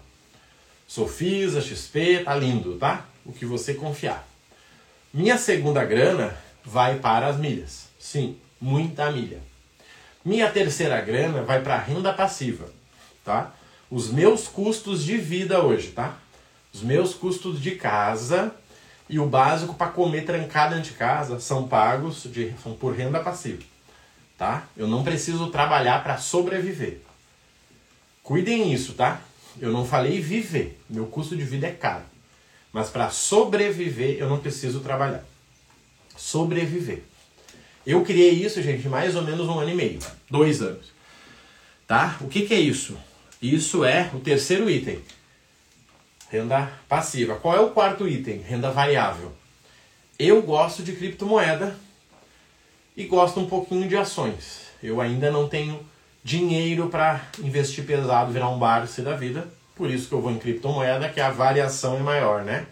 Sofisa, 0.87 1.61
XP, 1.61 2.23
tá 2.23 2.35
lindo, 2.35 2.77
tá? 2.77 3.05
O 3.25 3.31
que 3.31 3.45
você 3.45 3.73
confiar. 3.73 4.27
Minha 5.13 5.37
segunda 5.37 5.83
grana 5.83 6.35
vai 6.63 6.99
para 6.99 7.27
as 7.27 7.37
milhas. 7.37 7.87
Sim, 7.99 8.37
muita 8.59 9.11
milha. 9.11 9.39
Minha 10.23 10.49
terceira 10.49 10.99
grana 11.01 11.41
vai 11.41 11.61
para 11.61 11.77
renda 11.77 12.13
passiva, 12.13 12.69
tá? 13.23 13.53
Os 13.89 14.09
meus 14.09 14.47
custos 14.47 15.03
de 15.03 15.17
vida 15.17 15.61
hoje, 15.61 15.89
tá? 15.89 16.17
Os 16.73 16.81
meus 16.81 17.13
custos 17.13 17.61
de 17.61 17.71
casa 17.71 18.53
e 19.09 19.19
o 19.19 19.25
básico 19.27 19.75
para 19.75 19.91
comer 19.91 20.25
trancado 20.25 20.75
dentro 20.75 20.91
de 20.91 20.97
casa 20.97 21.39
são 21.39 21.67
pagos 21.67 22.23
de, 22.23 22.53
são 22.63 22.73
por 22.73 22.95
renda 22.95 23.19
passiva. 23.19 23.61
Tá? 24.37 24.63
Eu 24.75 24.87
não 24.87 25.03
preciso 25.03 25.51
trabalhar 25.51 26.03
para 26.03 26.17
sobreviver. 26.17 27.01
Cuidem 28.23 28.73
isso, 28.73 28.93
tá? 28.93 29.21
Eu 29.59 29.71
não 29.71 29.85
falei 29.85 30.21
viver. 30.21 30.79
Meu 30.89 31.05
custo 31.05 31.35
de 31.35 31.43
vida 31.43 31.67
é 31.67 31.71
caro. 31.71 32.05
Mas 32.71 32.89
para 32.89 33.09
sobreviver, 33.09 34.17
eu 34.17 34.29
não 34.29 34.39
preciso 34.39 34.79
trabalhar. 34.79 35.23
Sobreviver. 36.15 37.03
Eu 37.85 38.03
criei 38.03 38.31
isso, 38.31 38.61
gente, 38.61 38.87
mais 38.87 39.15
ou 39.15 39.21
menos 39.21 39.47
um 39.47 39.59
ano 39.59 39.69
e 39.69 39.75
meio. 39.75 39.99
Dois 40.29 40.61
anos. 40.61 40.93
Tá? 41.85 42.17
O 42.21 42.29
que, 42.29 42.45
que 42.47 42.53
é 42.53 42.59
isso? 42.59 42.97
Isso 43.41 43.83
é 43.83 44.09
o 44.13 44.19
terceiro 44.19 44.69
item. 44.69 45.01
Renda 46.29 46.71
passiva. 46.87 47.35
Qual 47.35 47.55
é 47.55 47.59
o 47.59 47.71
quarto 47.71 48.07
item? 48.07 48.39
Renda 48.39 48.71
variável. 48.71 49.33
Eu 50.17 50.41
gosto 50.41 50.81
de 50.81 50.93
criptomoeda 50.93 51.75
e 52.95 53.03
gosto 53.03 53.39
um 53.39 53.47
pouquinho 53.47 53.87
de 53.87 53.97
ações. 53.97 54.61
Eu 54.81 55.01
ainda 55.01 55.29
não 55.29 55.49
tenho 55.49 55.85
dinheiro 56.23 56.87
para 56.87 57.21
investir 57.39 57.85
pesado, 57.85 58.31
virar 58.31 58.49
um 58.49 58.57
barco 58.57 59.01
da 59.01 59.15
vida. 59.15 59.47
Por 59.75 59.89
isso 59.89 60.07
que 60.07 60.13
eu 60.13 60.21
vou 60.21 60.31
em 60.31 60.37
criptomoeda, 60.37 61.09
que 61.09 61.19
a 61.19 61.31
variação 61.31 61.97
é 61.97 61.99
maior, 61.99 62.43
né? 62.43 62.65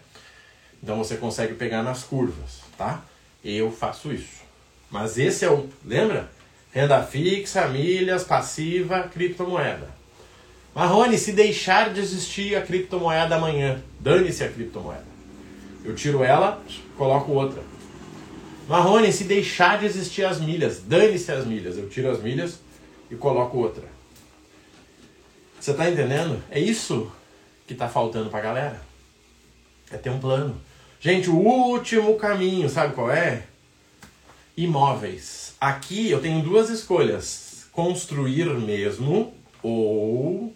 Então 0.82 0.96
você 0.96 1.16
consegue 1.16 1.54
pegar 1.54 1.82
nas 1.82 2.02
curvas, 2.02 2.60
tá? 2.78 3.02
Eu 3.44 3.70
faço 3.70 4.12
isso. 4.12 4.42
Mas 4.90 5.18
esse 5.18 5.44
é 5.44 5.50
o, 5.50 5.68
lembra? 5.84 6.30
Renda 6.72 7.02
fixa, 7.02 7.66
milhas, 7.68 8.24
passiva, 8.24 9.02
criptomoeda. 9.12 9.88
Marrone, 10.74 11.18
se 11.18 11.32
deixar 11.32 11.92
de 11.92 12.00
existir 12.00 12.56
a 12.56 12.62
criptomoeda 12.62 13.36
amanhã, 13.36 13.82
dane-se 14.00 14.42
a 14.42 14.48
criptomoeda. 14.48 15.04
Eu 15.84 15.94
tiro 15.94 16.24
ela, 16.24 16.62
coloco 16.96 17.32
outra. 17.32 17.62
Marrone, 18.68 19.12
se 19.12 19.24
deixar 19.24 19.78
de 19.78 19.86
existir 19.86 20.24
as 20.24 20.40
milhas, 20.40 20.80
dane-se 20.80 21.30
as 21.30 21.44
milhas. 21.44 21.76
Eu 21.76 21.88
tiro 21.88 22.10
as 22.10 22.22
milhas 22.22 22.58
e 23.12 23.16
coloco 23.16 23.58
outra. 23.58 23.84
Você 25.60 25.72
está 25.72 25.88
entendendo? 25.88 26.42
É 26.50 26.58
isso 26.58 27.12
que 27.66 27.74
está 27.74 27.86
faltando 27.86 28.30
para 28.30 28.40
galera. 28.40 28.82
É 29.90 29.98
ter 29.98 30.08
um 30.08 30.18
plano. 30.18 30.58
Gente, 30.98 31.28
o 31.28 31.36
último 31.36 32.16
caminho, 32.16 32.70
sabe 32.70 32.94
qual 32.94 33.10
é? 33.10 33.44
Imóveis. 34.56 35.54
Aqui 35.60 36.10
eu 36.10 36.22
tenho 36.22 36.42
duas 36.42 36.70
escolhas: 36.70 37.66
construir 37.70 38.46
mesmo 38.46 39.34
ou 39.62 40.54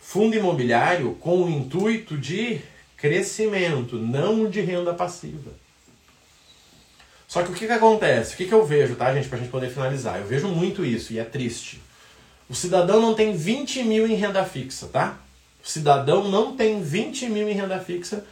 fundo 0.00 0.36
imobiliário 0.36 1.14
com 1.14 1.44
o 1.44 1.48
intuito 1.48 2.18
de 2.18 2.60
crescimento, 2.96 3.96
não 3.96 4.50
de 4.50 4.60
renda 4.60 4.92
passiva. 4.92 5.52
Só 7.28 7.42
que 7.42 7.50
o 7.50 7.54
que, 7.54 7.66
que 7.66 7.72
acontece? 7.72 8.34
O 8.34 8.36
que, 8.36 8.46
que 8.46 8.54
eu 8.54 8.64
vejo, 8.64 8.94
tá, 8.94 9.12
gente, 9.12 9.28
pra 9.28 9.38
gente 9.38 9.50
poder 9.50 9.70
finalizar? 9.70 10.18
Eu 10.18 10.26
vejo 10.26 10.48
muito 10.48 10.84
isso 10.84 11.12
e 11.12 11.18
é 11.18 11.24
triste. 11.24 11.82
O 12.48 12.54
cidadão 12.54 13.00
não 13.00 13.14
tem 13.14 13.36
20 13.36 13.82
mil 13.82 14.06
em 14.06 14.14
renda 14.14 14.44
fixa, 14.44 14.86
tá? 14.86 15.18
O 15.64 15.68
cidadão 15.68 16.28
não 16.28 16.56
tem 16.56 16.80
20 16.80 17.28
mil 17.28 17.48
em 17.48 17.52
renda 17.52 17.80
fixa, 17.80 18.24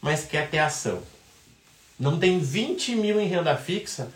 mas 0.00 0.24
quer 0.24 0.48
ter 0.48 0.58
ação. 0.58 1.02
Não 1.98 2.18
tem 2.18 2.38
20 2.38 2.94
mil 2.94 3.20
em 3.20 3.26
renda 3.26 3.56
fixa 3.56 4.08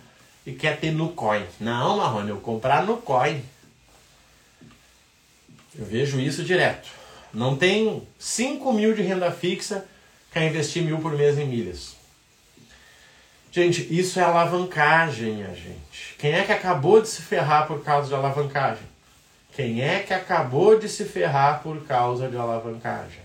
e 0.47 0.53
quer 0.53 0.79
ter 0.79 0.93
no 0.93 1.09
coin. 1.11 1.45
Não, 1.59 1.97
Marrone, 1.97 2.31
eu 2.31 2.39
comprar 2.39 2.87
no 2.87 2.99
coin. 2.99 3.43
Eu 5.77 5.85
vejo 5.85 6.21
isso 6.21 6.45
direto. 6.45 6.89
Não 7.33 7.57
tem 7.57 8.07
5 8.17 8.73
mil 8.73 8.95
de 8.95 9.03
renda 9.03 9.31
fixa, 9.33 9.85
quer 10.33 10.49
investir 10.49 10.85
mil 10.85 10.99
por 10.99 11.13
mês 11.13 11.37
em 11.37 11.47
milhas. 11.47 11.94
Gente, 13.55 13.87
isso 13.89 14.19
é 14.19 14.23
alavancagem, 14.25 15.35
minha 15.35 15.55
gente. 15.55 16.17
Quem 16.19 16.33
é 16.33 16.43
que 16.43 16.51
acabou 16.51 17.01
de 17.01 17.07
se 17.07 17.23
ferrar 17.23 17.69
por 17.69 17.85
causa 17.85 18.09
de 18.09 18.15
alavancagem? 18.17 18.83
Quem 19.55 19.81
é 19.81 20.01
que 20.01 20.13
acabou 20.13 20.77
de 20.77 20.89
se 20.89 21.05
ferrar 21.05 21.63
por 21.63 21.87
causa 21.87 22.27
de 22.27 22.37
alavancagem? 22.37 23.23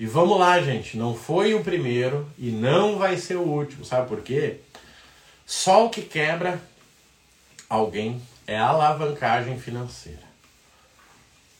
E 0.00 0.06
vamos 0.06 0.40
lá, 0.40 0.58
gente. 0.62 0.96
Não 0.96 1.14
foi 1.14 1.52
o 1.52 1.62
primeiro 1.62 2.26
e 2.38 2.50
não 2.50 2.96
vai 2.96 3.18
ser 3.18 3.36
o 3.36 3.42
último. 3.42 3.84
Sabe 3.84 4.08
por 4.08 4.22
quê? 4.22 4.60
Só 5.44 5.84
o 5.84 5.90
que 5.90 6.00
quebra 6.00 6.58
alguém 7.68 8.22
é 8.46 8.56
alavancagem 8.56 9.60
financeira. 9.60 10.24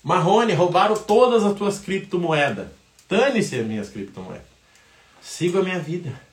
Marrone, 0.03 0.55
roubaram 0.55 0.97
todas 0.97 1.45
as 1.45 1.55
tuas 1.55 1.79
criptomoedas. 1.79 2.69
Dane-se 3.11 3.61
as 3.61 3.67
minhas 3.67 3.91
criptomoedas. 3.91 4.47
Siga 5.21 5.59
a 5.59 5.63
minha 5.63 5.79
vida. 5.79 6.25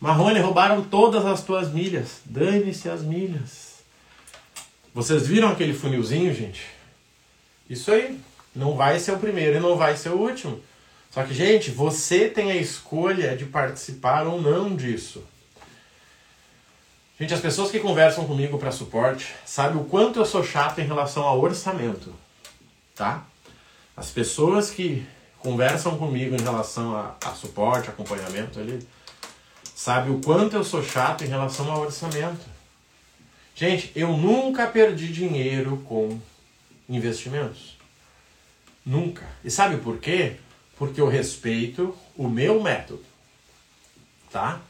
Marrone, 0.00 0.40
roubaram 0.40 0.82
todas 0.84 1.24
as 1.24 1.42
tuas 1.42 1.72
milhas. 1.72 2.20
Dane-se 2.24 2.88
as 2.88 3.02
milhas. 3.02 3.74
Vocês 4.92 5.26
viram 5.26 5.48
aquele 5.48 5.72
funilzinho, 5.72 6.34
gente? 6.34 6.62
Isso 7.68 7.90
aí. 7.90 8.20
Não 8.54 8.76
vai 8.76 9.00
ser 9.00 9.12
o 9.12 9.18
primeiro 9.18 9.56
e 9.56 9.60
não 9.60 9.76
vai 9.76 9.96
ser 9.96 10.10
o 10.10 10.18
último. 10.18 10.60
Só 11.10 11.22
que, 11.24 11.34
gente, 11.34 11.70
você 11.70 12.28
tem 12.28 12.52
a 12.52 12.56
escolha 12.56 13.36
de 13.36 13.44
participar 13.44 14.26
ou 14.26 14.40
não 14.40 14.76
disso. 14.76 15.24
Gente, 17.18 17.34
as 17.34 17.40
pessoas 17.40 17.70
que 17.70 17.80
conversam 17.80 18.26
comigo 18.26 18.58
para 18.58 18.70
suporte 18.70 19.34
sabem 19.44 19.80
o 19.80 19.84
quanto 19.84 20.20
eu 20.20 20.24
sou 20.24 20.44
chato 20.44 20.80
em 20.80 20.86
relação 20.86 21.24
ao 21.24 21.40
orçamento 21.40 22.12
tá? 22.94 23.24
As 23.96 24.10
pessoas 24.10 24.70
que 24.70 25.06
conversam 25.38 25.98
comigo 25.98 26.34
em 26.34 26.40
relação 26.40 26.96
a, 26.96 27.14
a 27.24 27.32
suporte, 27.32 27.90
acompanhamento, 27.90 28.58
ele 28.58 28.86
sabe 29.74 30.10
o 30.10 30.20
quanto 30.20 30.56
eu 30.56 30.64
sou 30.64 30.82
chato 30.82 31.24
em 31.24 31.28
relação 31.28 31.70
ao 31.70 31.80
orçamento. 31.80 32.46
Gente, 33.54 33.90
eu 33.94 34.16
nunca 34.16 34.66
perdi 34.66 35.12
dinheiro 35.12 35.82
com 35.88 36.18
investimentos. 36.88 37.76
Nunca. 38.84 39.26
E 39.42 39.50
sabe 39.50 39.78
por 39.78 39.98
quê? 39.98 40.36
Porque 40.76 41.00
eu 41.00 41.08
respeito 41.08 41.96
o 42.16 42.28
meu 42.28 42.62
método. 42.62 43.04
Tá? 44.30 44.60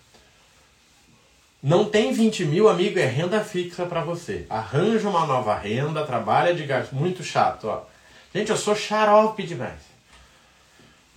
Não 1.62 1.86
tem 1.86 2.12
20 2.12 2.44
mil, 2.44 2.68
amigo, 2.68 2.98
é 2.98 3.06
renda 3.06 3.42
fixa 3.42 3.86
para 3.86 4.02
você. 4.02 4.46
Arranja 4.50 5.08
uma 5.08 5.26
nova 5.26 5.56
renda, 5.56 6.04
trabalha 6.04 6.54
de 6.54 6.64
gasto. 6.66 6.94
Muito 6.94 7.24
chato, 7.24 7.68
ó. 7.68 7.84
Gente, 8.34 8.50
eu 8.50 8.56
sou 8.56 8.76
xarope 8.76 9.42
demais. 9.44 9.80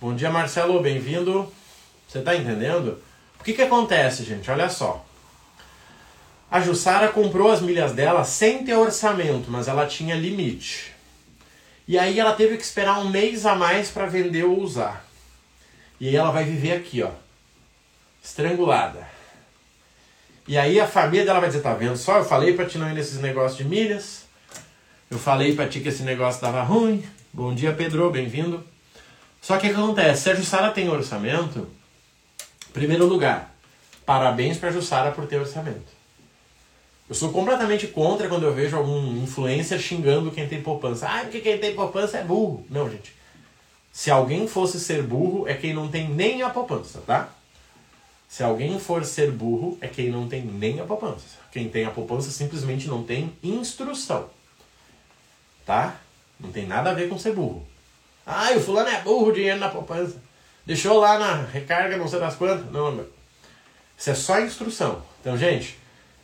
Bom 0.00 0.14
dia, 0.14 0.30
Marcelo, 0.30 0.80
bem-vindo. 0.80 1.52
Você 2.08 2.20
está 2.20 2.34
entendendo? 2.34 3.02
O 3.40 3.44
que, 3.44 3.52
que 3.52 3.62
acontece, 3.62 4.24
gente? 4.24 4.50
Olha 4.50 4.68
só. 4.68 5.04
A 6.50 6.60
Jussara 6.60 7.08
comprou 7.08 7.50
as 7.50 7.60
milhas 7.60 7.92
dela 7.92 8.24
sem 8.24 8.64
ter 8.64 8.74
orçamento, 8.74 9.50
mas 9.50 9.68
ela 9.68 9.86
tinha 9.86 10.14
limite. 10.14 10.92
E 11.86 11.98
aí 11.98 12.18
ela 12.18 12.34
teve 12.34 12.56
que 12.56 12.62
esperar 12.62 12.98
um 13.00 13.08
mês 13.08 13.46
a 13.46 13.54
mais 13.54 13.90
para 13.90 14.06
vender 14.06 14.44
ou 14.44 14.60
usar. 14.60 15.04
E 16.00 16.08
aí 16.08 16.16
ela 16.16 16.30
vai 16.30 16.44
viver 16.44 16.72
aqui, 16.72 17.02
ó. 17.02 17.10
Estrangulada. 18.22 19.06
E 20.46 20.56
aí 20.56 20.80
a 20.80 20.86
família 20.86 21.26
dela 21.26 21.40
vai 21.40 21.48
dizer, 21.48 21.60
tá 21.60 21.74
vendo 21.74 21.96
só? 21.96 22.18
Eu 22.18 22.24
falei 22.24 22.54
pra 22.54 22.66
ti 22.66 22.78
não 22.78 22.90
ir 22.90 22.94
nesses 22.94 23.20
negócios 23.20 23.58
de 23.58 23.64
milhas. 23.64 24.22
Eu 25.10 25.18
falei 25.18 25.54
pra 25.54 25.68
ti 25.68 25.80
que 25.80 25.88
esse 25.88 26.02
negócio 26.02 26.40
tava 26.40 26.62
ruim. 26.62 27.04
Bom 27.32 27.54
dia, 27.54 27.72
Pedro, 27.74 28.10
bem-vindo. 28.10 28.64
Só 29.40 29.58
que 29.58 29.66
o 29.66 29.70
que 29.70 29.76
acontece? 29.76 30.22
Se 30.22 30.30
a 30.30 30.34
Jussara 30.34 30.70
tem 30.70 30.88
orçamento, 30.88 31.68
primeiro 32.78 33.06
lugar, 33.06 33.54
parabéns 34.06 34.56
pra 34.56 34.70
Jussara 34.70 35.12
por 35.12 35.26
ter 35.26 35.38
orçamento. 35.38 35.98
Eu 37.08 37.14
sou 37.14 37.32
completamente 37.32 37.86
contra 37.86 38.28
quando 38.28 38.44
eu 38.44 38.54
vejo 38.54 38.76
algum 38.76 39.22
influencer 39.22 39.78
xingando 39.78 40.30
quem 40.30 40.46
tem 40.46 40.62
poupança. 40.62 41.08
Ah, 41.08 41.20
porque 41.22 41.40
quem 41.40 41.58
tem 41.58 41.74
poupança 41.74 42.18
é 42.18 42.24
burro. 42.24 42.66
Não, 42.68 42.90
gente. 42.90 43.14
Se 43.90 44.10
alguém 44.10 44.46
fosse 44.46 44.78
ser 44.78 45.02
burro, 45.02 45.48
é 45.48 45.54
quem 45.54 45.72
não 45.72 45.88
tem 45.88 46.08
nem 46.08 46.42
a 46.42 46.50
poupança, 46.50 47.00
tá? 47.06 47.30
Se 48.28 48.42
alguém 48.42 48.78
for 48.78 49.04
ser 49.06 49.32
burro, 49.32 49.78
é 49.80 49.88
quem 49.88 50.10
não 50.10 50.28
tem 50.28 50.42
nem 50.42 50.80
a 50.80 50.84
poupança. 50.84 51.38
Quem 51.50 51.68
tem 51.70 51.86
a 51.86 51.90
poupança 51.90 52.30
simplesmente 52.30 52.86
não 52.86 53.02
tem 53.02 53.32
instrução. 53.42 54.28
Tá? 55.64 55.96
Não 56.38 56.52
tem 56.52 56.66
nada 56.66 56.90
a 56.90 56.94
ver 56.94 57.08
com 57.08 57.18
ser 57.18 57.32
burro. 57.32 57.66
Ah, 58.26 58.52
o 58.54 58.60
fulano 58.60 58.90
é 58.90 59.00
burro, 59.00 59.32
dinheiro 59.32 59.58
na 59.58 59.70
poupança. 59.70 60.22
Deixou 60.68 61.00
lá 61.00 61.18
na 61.18 61.42
recarga, 61.46 61.96
não 61.96 62.06
sei 62.06 62.20
das 62.20 62.36
quantas. 62.36 62.70
Não, 62.70 62.92
meu. 62.92 63.10
Isso 63.96 64.10
é 64.10 64.14
só 64.14 64.38
instrução. 64.40 65.02
Então, 65.20 65.36
gente, 65.36 65.76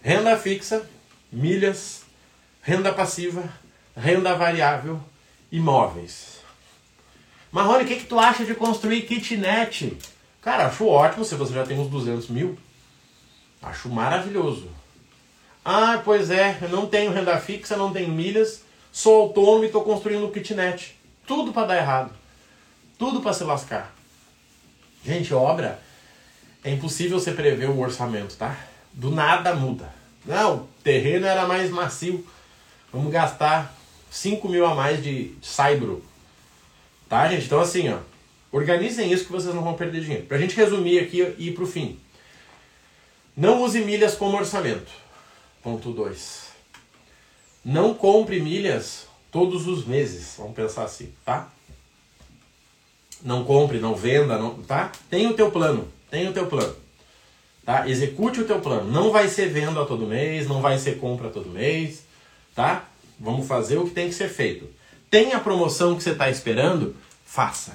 Renda 0.05 0.37
fixa, 0.37 0.87
milhas, 1.33 2.03
renda 2.61 2.93
passiva, 2.93 3.43
renda 3.97 4.35
variável, 4.35 5.01
imóveis. 5.51 6.41
Marrone, 7.51 7.85
o 7.85 7.87
que, 7.87 7.97
que 7.97 8.05
tu 8.05 8.21
acha 8.21 8.45
de 8.45 8.55
construir 8.55 9.07
kitnet? 9.07 9.97
Cara, 10.43 10.67
acho 10.67 10.87
ótimo 10.87 11.25
se 11.25 11.35
você 11.37 11.55
já 11.55 11.65
tem 11.65 11.81
uns 11.81 11.89
200 11.89 12.29
mil. 12.29 12.59
Acho 13.63 13.89
maravilhoso. 13.89 14.69
Ah, 15.65 16.03
pois 16.05 16.31
é, 16.31 16.59
eu 16.61 16.69
não 16.69 16.87
tenho 16.87 17.11
renda 17.11 17.41
fixa, 17.41 17.75
não 17.75 17.91
tenho 17.91 18.11
milhas, 18.11 18.63
sou 18.93 19.23
autônomo 19.23 19.65
e 19.65 19.69
estou 19.69 19.85
construindo 19.85 20.31
kitnet. 20.31 21.01
Tudo 21.27 21.51
para 21.51 21.69
dar 21.69 21.77
errado. 21.79 22.13
Tudo 22.99 23.23
para 23.23 23.33
se 23.33 23.43
lascar. 23.43 23.95
Gente, 25.05 25.35
obra 25.35 25.81
é 26.65 26.71
impossível 26.71 27.21
você 27.21 27.33
prever 27.33 27.69
o 27.69 27.79
orçamento, 27.79 28.37
tá? 28.37 28.59
Do 28.93 29.11
nada 29.11 29.55
muda. 29.55 29.93
Não, 30.25 30.57
o 30.57 30.69
terreno 30.83 31.27
era 31.27 31.47
mais 31.47 31.71
macio. 31.71 32.27
Vamos 32.91 33.13
gastar 33.13 33.77
5 34.11 34.49
mil 34.49 34.65
a 34.65 34.75
mais 34.75 35.03
de 35.03 35.35
saibro. 35.43 36.03
Tá, 37.07 37.29
gente? 37.29 37.45
Então, 37.45 37.61
assim, 37.61 37.93
ó. 37.93 37.99
Organizem 38.51 39.13
isso 39.13 39.27
que 39.27 39.33
vocês 39.33 39.55
não 39.55 39.63
vão 39.63 39.75
perder 39.75 40.01
dinheiro. 40.01 40.27
Pra 40.27 40.39
gente 40.39 40.57
resumir 40.57 41.01
aqui 41.01 41.21
e 41.37 41.49
ir 41.49 41.55
pro 41.55 41.67
fim. 41.67 41.99
Não 43.37 43.63
use 43.63 43.81
milhas 43.81 44.15
como 44.15 44.39
orçamento. 44.39 44.91
Ponto 45.63 45.91
2. 45.91 46.45
Não 47.65 47.93
compre 47.93 48.41
milhas 48.41 49.07
todos 49.31 49.67
os 49.67 49.85
meses. 49.85 50.37
Vamos 50.39 50.55
pensar 50.55 50.85
assim, 50.85 51.13
tá? 51.25 51.51
Não 53.25 53.43
compre, 53.43 53.79
não 53.79 53.95
venda, 53.95 54.37
não, 54.37 54.55
tá? 54.63 54.93
Tem 55.09 55.27
o 55.27 55.33
teu 55.33 55.51
plano. 55.51 55.89
Tem 56.11 56.29
o 56.29 56.33
teu 56.33 56.47
plano. 56.47 56.77
Tá? 57.65 57.89
Execute 57.89 58.43
o 58.43 58.45
teu 58.45 58.61
plano. 58.61 58.93
Não 58.93 59.11
vai 59.11 59.29
ser 59.29 59.49
venda 59.49 59.87
todo 59.87 60.07
mês, 60.07 60.47
não 60.47 60.61
vai 60.61 60.79
ser 60.79 60.99
compra 60.99 61.31
todo 61.31 61.49
mês, 61.49 62.05
tá? 62.55 62.85
Vamos 63.19 63.47
fazer 63.47 63.79
o 63.79 63.85
que 63.85 63.91
tem 63.93 64.09
que 64.09 64.15
ser 64.15 64.29
feito. 64.29 64.69
Tem 65.09 65.33
a 65.33 65.41
promoção 65.41 65.97
que 65.97 66.03
você 66.03 66.11
está 66.11 66.29
esperando? 66.29 66.95
Faça. 67.25 67.73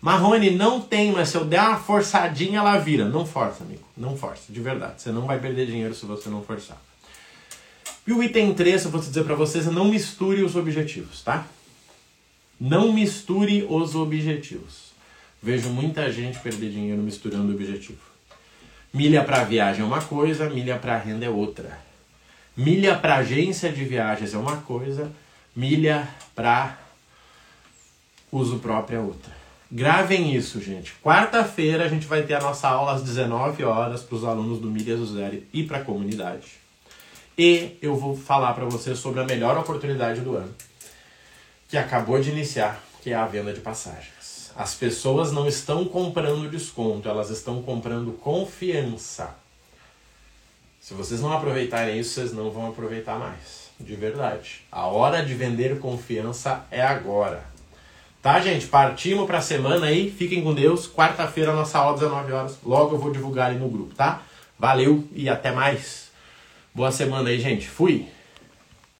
Marrone, 0.00 0.50
não 0.50 0.80
tem, 0.80 1.12
mas 1.12 1.28
se 1.28 1.36
eu 1.36 1.44
der 1.44 1.60
uma 1.60 1.76
forçadinha, 1.76 2.58
ela 2.58 2.76
vira. 2.78 3.04
Não 3.04 3.24
força, 3.24 3.62
amigo. 3.62 3.84
Não 3.96 4.16
força, 4.16 4.44
de 4.48 4.60
verdade. 4.60 5.02
Você 5.02 5.12
não 5.12 5.26
vai 5.26 5.38
perder 5.38 5.66
dinheiro 5.66 5.94
se 5.94 6.04
você 6.04 6.28
não 6.28 6.42
forçar. 6.42 6.80
E 8.06 8.12
o 8.12 8.22
item 8.22 8.54
3, 8.54 8.86
eu 8.86 8.90
vou 8.90 9.00
te 9.00 9.08
dizer 9.08 9.24
para 9.24 9.34
vocês, 9.34 9.66
não 9.66 9.84
misture 9.84 10.42
os 10.42 10.56
objetivos, 10.56 11.22
tá? 11.22 11.46
Não 12.60 12.92
misture 12.92 13.66
os 13.68 13.94
objetivos. 13.94 14.90
Vejo 15.42 15.70
muita 15.70 16.12
gente 16.12 16.38
perder 16.40 16.70
dinheiro 16.70 17.00
misturando 17.00 17.54
objetivo. 17.54 17.98
Milha 18.92 19.24
para 19.24 19.44
viagem 19.44 19.82
é 19.82 19.84
uma 19.84 20.02
coisa, 20.02 20.50
milha 20.50 20.76
para 20.76 20.98
renda 20.98 21.24
é 21.24 21.30
outra. 21.30 21.78
Milha 22.54 22.94
para 22.98 23.16
agência 23.16 23.72
de 23.72 23.84
viagens 23.84 24.34
é 24.34 24.36
uma 24.36 24.58
coisa, 24.58 25.10
milha 25.56 26.06
para 26.34 26.78
uso 28.30 28.58
próprio 28.58 28.98
é 28.98 29.00
outra. 29.00 29.32
Gravem 29.72 30.34
isso, 30.34 30.60
gente. 30.60 30.92
Quarta-feira 31.02 31.84
a 31.84 31.88
gente 31.88 32.06
vai 32.06 32.24
ter 32.24 32.34
a 32.34 32.40
nossa 32.40 32.68
aula 32.68 32.92
às 32.92 33.02
19 33.02 33.64
horas 33.64 34.02
para 34.02 34.16
os 34.16 34.24
alunos 34.24 34.58
do 34.58 34.68
Milhas 34.68 34.98
do 34.98 35.06
Zero 35.06 35.42
e 35.52 35.62
para 35.62 35.78
a 35.78 35.84
comunidade. 35.84 36.58
E 37.38 37.78
eu 37.80 37.96
vou 37.96 38.16
falar 38.16 38.52
para 38.52 38.66
vocês 38.66 38.98
sobre 38.98 39.20
a 39.20 39.24
melhor 39.24 39.56
oportunidade 39.56 40.20
do 40.20 40.36
ano, 40.36 40.52
que 41.70 41.78
acabou 41.78 42.20
de 42.20 42.30
iniciar, 42.30 42.82
que 43.00 43.12
é 43.12 43.14
a 43.14 43.24
venda 43.24 43.52
de 43.52 43.60
passagens. 43.60 44.50
As 44.56 44.74
pessoas 44.74 45.30
não 45.30 45.46
estão 45.46 45.84
comprando 45.84 46.50
desconto, 46.50 47.08
elas 47.08 47.30
estão 47.30 47.62
comprando 47.62 48.12
confiança. 48.14 49.36
Se 50.80 50.92
vocês 50.94 51.20
não 51.20 51.32
aproveitarem 51.32 52.00
isso, 52.00 52.14
vocês 52.14 52.32
não 52.32 52.50
vão 52.50 52.68
aproveitar 52.68 53.18
mais. 53.18 53.70
De 53.78 53.94
verdade. 53.94 54.62
A 54.70 54.86
hora 54.88 55.24
de 55.24 55.32
vender 55.32 55.78
confiança 55.78 56.64
é 56.70 56.82
agora. 56.82 57.44
Tá, 58.20 58.40
gente? 58.40 58.66
Partimos 58.66 59.26
para 59.26 59.38
a 59.38 59.42
semana 59.42 59.86
aí. 59.86 60.10
Fiquem 60.10 60.42
com 60.42 60.52
Deus. 60.52 60.86
Quarta-feira, 60.86 61.54
nossa 61.54 61.78
aula, 61.78 61.94
19 61.96 62.32
horas. 62.32 62.58
Logo 62.62 62.96
eu 62.96 62.98
vou 62.98 63.12
divulgar 63.12 63.50
aí 63.50 63.58
no 63.58 63.68
grupo, 63.68 63.94
tá? 63.94 64.22
Valeu 64.58 65.08
e 65.12 65.28
até 65.28 65.52
mais. 65.52 66.10
Boa 66.74 66.92
semana 66.92 67.30
aí, 67.30 67.40
gente. 67.40 67.66
Fui! 67.66 68.08